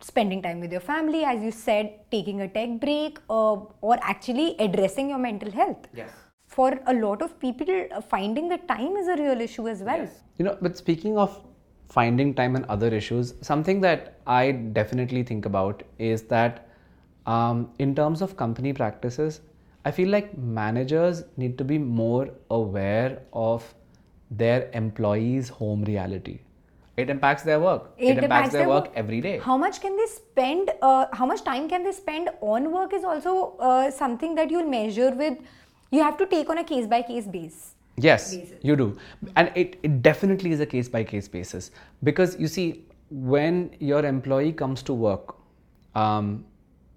spending 0.00 0.42
time 0.42 0.60
with 0.60 0.72
your 0.72 0.80
family, 0.80 1.24
as 1.24 1.42
you 1.42 1.50
said, 1.50 2.00
taking 2.10 2.40
a 2.40 2.48
tech 2.48 2.80
break, 2.80 3.18
uh, 3.30 3.56
or 3.80 3.98
actually 4.02 4.56
addressing 4.58 5.10
your 5.10 5.18
mental 5.18 5.50
health. 5.50 5.86
Yes. 5.94 6.10
For 6.46 6.78
a 6.86 6.94
lot 6.94 7.22
of 7.22 7.38
people, 7.40 7.66
uh, 7.92 8.00
finding 8.00 8.48
the 8.48 8.58
time 8.58 8.96
is 8.96 9.08
a 9.08 9.16
real 9.16 9.40
issue 9.40 9.68
as 9.68 9.82
well. 9.82 9.98
Yes. 9.98 10.22
You 10.38 10.44
know, 10.46 10.58
but 10.60 10.76
speaking 10.76 11.16
of 11.16 11.40
finding 11.88 12.34
time 12.34 12.56
and 12.56 12.64
other 12.66 12.88
issues, 12.88 13.34
something 13.40 13.80
that 13.80 14.18
I 14.26 14.52
definitely 14.52 15.22
think 15.22 15.46
about 15.46 15.82
is 15.98 16.22
that 16.24 16.68
um, 17.26 17.70
in 17.78 17.94
terms 17.94 18.20
of 18.20 18.36
company 18.36 18.72
practices, 18.72 19.40
I 19.84 19.90
feel 19.90 20.08
like 20.08 20.36
managers 20.36 21.24
need 21.36 21.56
to 21.58 21.64
be 21.64 21.78
more 21.78 22.28
aware 22.50 23.22
of 23.32 23.74
their 24.30 24.70
employees' 24.72 25.48
home 25.48 25.84
reality. 25.84 26.40
It 26.96 27.10
impacts 27.10 27.42
their 27.42 27.58
work. 27.58 27.90
It, 27.98 28.04
it 28.04 28.10
impacts, 28.10 28.24
impacts, 28.24 28.52
their, 28.52 28.68
work, 28.68 28.84
work, 28.84 28.92
every 28.94 29.20
day. 29.20 29.38
How 29.38 29.56
much 29.56 29.80
can 29.80 29.96
they 29.96 30.06
spend? 30.06 30.70
Uh, 30.80 31.06
how 31.12 31.26
much 31.26 31.42
time 31.42 31.68
can 31.68 31.82
they 31.82 31.92
spend 31.92 32.30
on 32.40 32.70
work 32.70 32.92
is 32.92 33.04
also 33.04 33.56
uh, 33.58 33.90
something 33.90 34.34
that 34.36 34.50
you'll 34.50 34.68
measure 34.68 35.10
with. 35.10 35.38
You 35.90 36.02
have 36.02 36.16
to 36.18 36.26
take 36.26 36.48
on 36.50 36.58
a 36.58 36.64
case 36.64 36.86
by 36.86 37.02
case 37.02 37.26
basis. 37.26 37.74
Yes, 37.96 38.34
basis. 38.34 38.58
you 38.62 38.76
do, 38.76 38.98
and 39.36 39.50
it, 39.54 39.78
it 39.82 40.02
definitely 40.02 40.50
is 40.50 40.60
a 40.60 40.66
case 40.66 40.88
by 40.88 41.04
case 41.04 41.28
basis 41.28 41.70
because 42.02 42.38
you 42.38 42.48
see 42.48 42.84
when 43.10 43.74
your 43.78 44.04
employee 44.04 44.52
comes 44.52 44.82
to 44.82 44.94
work, 44.94 45.36
um, 45.94 46.44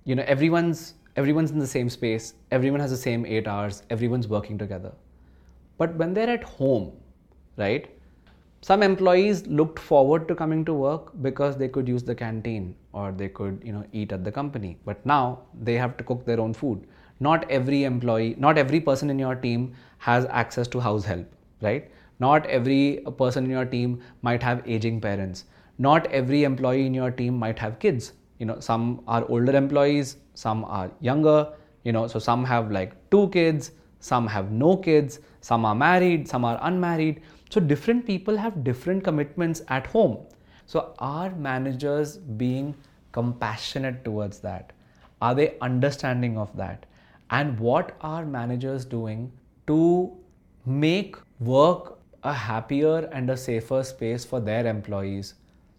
you 0.06 0.16
know 0.16 0.24
everyone's 0.28 0.96
everyone's 1.16 1.52
in 1.52 1.60
the 1.60 1.68
same 1.68 1.90
space. 1.90 2.34
Everyone 2.52 2.80
has 2.80 2.92
the 2.92 2.98
same 2.98 3.26
eight 3.26 3.48
hours. 3.48 3.84
Everyone's 3.90 4.28
working 4.28 4.58
together. 4.58 4.92
But 5.78 5.96
when 5.96 6.14
they're 6.14 6.30
at 6.30 6.44
home, 6.44 6.92
right? 7.58 7.90
some 8.62 8.82
employees 8.84 9.46
looked 9.48 9.80
forward 9.80 10.28
to 10.28 10.36
coming 10.36 10.66
to 10.66 10.74
work 10.74 11.12
because 11.22 11.58
they 11.58 11.68
could 11.68 11.88
use 11.88 12.04
the 12.04 12.16
canteen 12.16 12.76
or 12.92 13.12
they 13.12 13.30
could 13.30 13.62
you 13.64 13.72
know 13.72 13.84
eat 13.92 14.12
at 14.12 14.24
the 14.24 14.32
company. 14.32 14.78
But 14.86 15.06
now 15.06 15.40
they 15.62 15.76
have 15.76 15.96
to 15.98 16.04
cook 16.04 16.26
their 16.26 16.40
own 16.40 16.54
food. 16.54 16.88
Not 17.20 17.50
every 17.50 17.84
employee 17.84 18.36
not 18.38 18.58
every 18.58 18.80
person 18.80 19.10
in 19.10 19.20
your 19.20 19.36
team 19.36 19.74
has 20.00 20.26
access 20.26 20.68
to 20.70 20.80
house 20.80 21.06
help 21.06 21.32
right? 21.62 21.92
Not 22.20 22.46
every 22.48 23.04
person 23.18 23.46
in 23.46 23.52
your 23.52 23.66
team 23.66 24.02
might 24.22 24.42
have 24.42 24.64
aging 24.68 25.02
parents. 25.02 25.46
Not 25.78 26.08
every 26.08 26.44
employee 26.44 26.86
in 26.86 26.94
your 26.94 27.12
team 27.12 27.38
might 27.38 27.60
have 27.60 27.80
kids. 27.80 28.14
You 28.40 28.48
know 28.48 28.60
some 28.60 29.02
are 29.08 29.24
older 29.30 29.56
employees 29.56 30.18
some 30.34 30.64
are 30.66 30.92
younger 31.00 31.54
you 31.84 31.92
know 31.92 32.08
so 32.08 32.20
some 32.20 32.44
have 32.46 32.72
like 32.72 32.92
two 33.10 33.28
kids 33.30 33.72
some 34.00 34.28
have 34.28 34.52
no 34.52 34.78
kids 34.78 35.20
some 35.42 35.66
are 35.66 35.76
married 35.76 36.28
some 36.28 36.44
are 36.44 36.60
unmarried. 36.62 37.22
So 37.50 37.62
different 37.62 38.06
people 38.06 38.36
have 38.38 38.64
different 38.64 39.04
commitments 39.04 39.62
at 39.70 39.88
home. 39.88 40.18
So 40.66 40.94
are 41.00 41.34
managers 41.36 42.18
being 42.18 42.76
compassionate 43.14 44.04
towards 44.04 44.40
that? 44.40 44.74
Are 45.22 45.34
they 45.34 45.58
understanding 45.62 46.38
of 46.38 46.56
that? 46.58 46.86
And 47.30 47.58
what 47.60 47.96
are 48.02 48.26
managers 48.26 48.84
doing 48.86 49.32
to 49.68 50.12
make 50.66 51.16
work 51.40 52.00
a 52.24 52.34
happier 52.34 53.10
and 53.14 53.30
a 53.30 53.38
safer 53.38 53.84
space 53.84 54.26
for 54.26 54.40
their 54.40 54.68
employees 54.68 55.36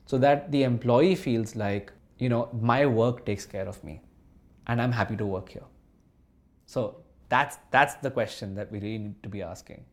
so 0.06 0.16
that 0.18 0.50
the 0.50 0.62
employee 0.62 1.14
feels 1.14 1.54
like 1.54 1.92
you 2.18 2.28
know 2.28 2.48
my 2.60 2.86
work 2.86 3.26
takes 3.26 3.44
care 3.44 3.66
of 3.68 3.82
me 3.84 4.00
and 4.66 4.80
i'm 4.80 4.92
happy 4.92 5.16
to 5.16 5.26
work 5.26 5.50
here? 5.50 5.68
So 6.66 6.96
that's 7.28 7.58
that's 7.70 7.94
the 8.06 8.10
question 8.10 8.54
that 8.54 8.70
we 8.72 8.78
really 8.80 8.98
need 8.98 9.22
to 9.22 9.28
be 9.28 9.42
asking 9.42 9.84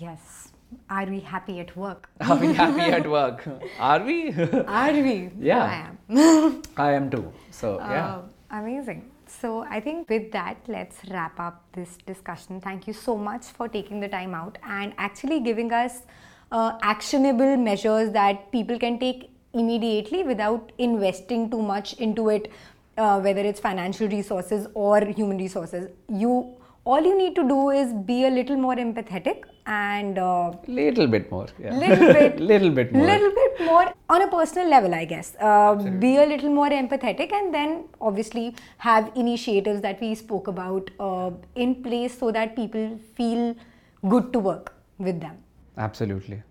Yes. 0.00 0.48
Are 0.88 1.04
we 1.04 1.20
happy 1.20 1.60
at 1.60 1.76
work? 1.76 2.08
are 2.26 2.36
we 2.36 2.52
happy 2.54 2.80
at 2.98 3.06
work 3.08 3.46
are 3.78 4.02
we 4.02 4.32
Are 4.66 4.92
we? 4.92 5.30
Yeah. 5.38 5.64
I 5.64 6.18
am. 6.18 6.62
i 6.76 6.92
am 6.92 7.10
too 7.10 7.24
so 7.50 7.78
yeah 7.78 8.06
Uh, 8.14 8.22
amazing. 8.60 9.02
So 9.40 9.50
I 9.76 9.80
think 9.80 10.10
with 10.10 10.30
that, 10.32 10.58
let's 10.68 10.98
wrap 11.10 11.38
up 11.40 11.62
this 11.72 11.96
discussion. 12.06 12.60
Thank 12.60 12.86
you 12.86 12.92
so 12.92 13.16
much 13.16 13.46
for 13.58 13.66
taking 13.76 14.00
the 14.00 14.08
time 14.08 14.34
out 14.34 14.58
and 14.62 14.92
actually 14.98 15.40
giving 15.40 15.72
us 15.72 16.02
uh, 16.50 16.78
actionable 16.82 17.56
measures 17.56 18.12
that 18.12 18.50
people 18.52 18.78
can 18.78 18.98
take 18.98 19.30
immediately 19.54 20.22
without 20.22 20.70
investing 20.78 21.50
too 21.50 21.62
much 21.62 21.94
into 21.94 22.28
it, 22.28 22.50
uh, 22.96 23.20
whether 23.20 23.40
it's 23.40 23.60
financial 23.60 24.08
resources 24.08 24.66
or 24.74 25.00
human 25.04 25.38
resources. 25.38 25.88
You 26.08 26.56
all 26.84 27.00
you 27.00 27.16
need 27.16 27.34
to 27.36 27.46
do 27.46 27.70
is 27.70 27.92
be 27.92 28.24
a 28.26 28.30
little 28.30 28.56
more 28.56 28.74
empathetic 28.74 29.44
and 29.66 30.18
uh, 30.18 30.52
little 30.66 31.06
bit 31.06 31.30
more 31.30 31.46
yeah. 31.58 31.72
Little 31.84 32.12
bit. 32.12 32.40
Little 32.52 32.70
bit 32.70 32.92
more. 32.92 33.06
Little 33.06 33.30
bit 33.30 33.60
more 33.64 33.92
on 34.08 34.22
a 34.22 34.28
personal 34.28 34.68
level 34.68 34.92
i 34.92 35.04
guess. 35.04 35.36
Uh, 35.40 35.74
be 35.74 36.16
a 36.16 36.26
little 36.26 36.50
more 36.50 36.68
empathetic 36.70 37.32
and 37.32 37.54
then 37.54 37.84
obviously 38.00 38.56
have 38.78 39.12
initiatives 39.14 39.80
that 39.82 40.00
we 40.00 40.14
spoke 40.16 40.48
about 40.48 40.90
uh, 40.98 41.30
in 41.54 41.82
place 41.84 42.18
so 42.18 42.32
that 42.32 42.56
people 42.56 42.98
feel 43.14 43.54
good 44.08 44.32
to 44.32 44.40
work 44.40 44.74
with 44.98 45.20
them. 45.20 45.38
Absolutely 45.78 46.42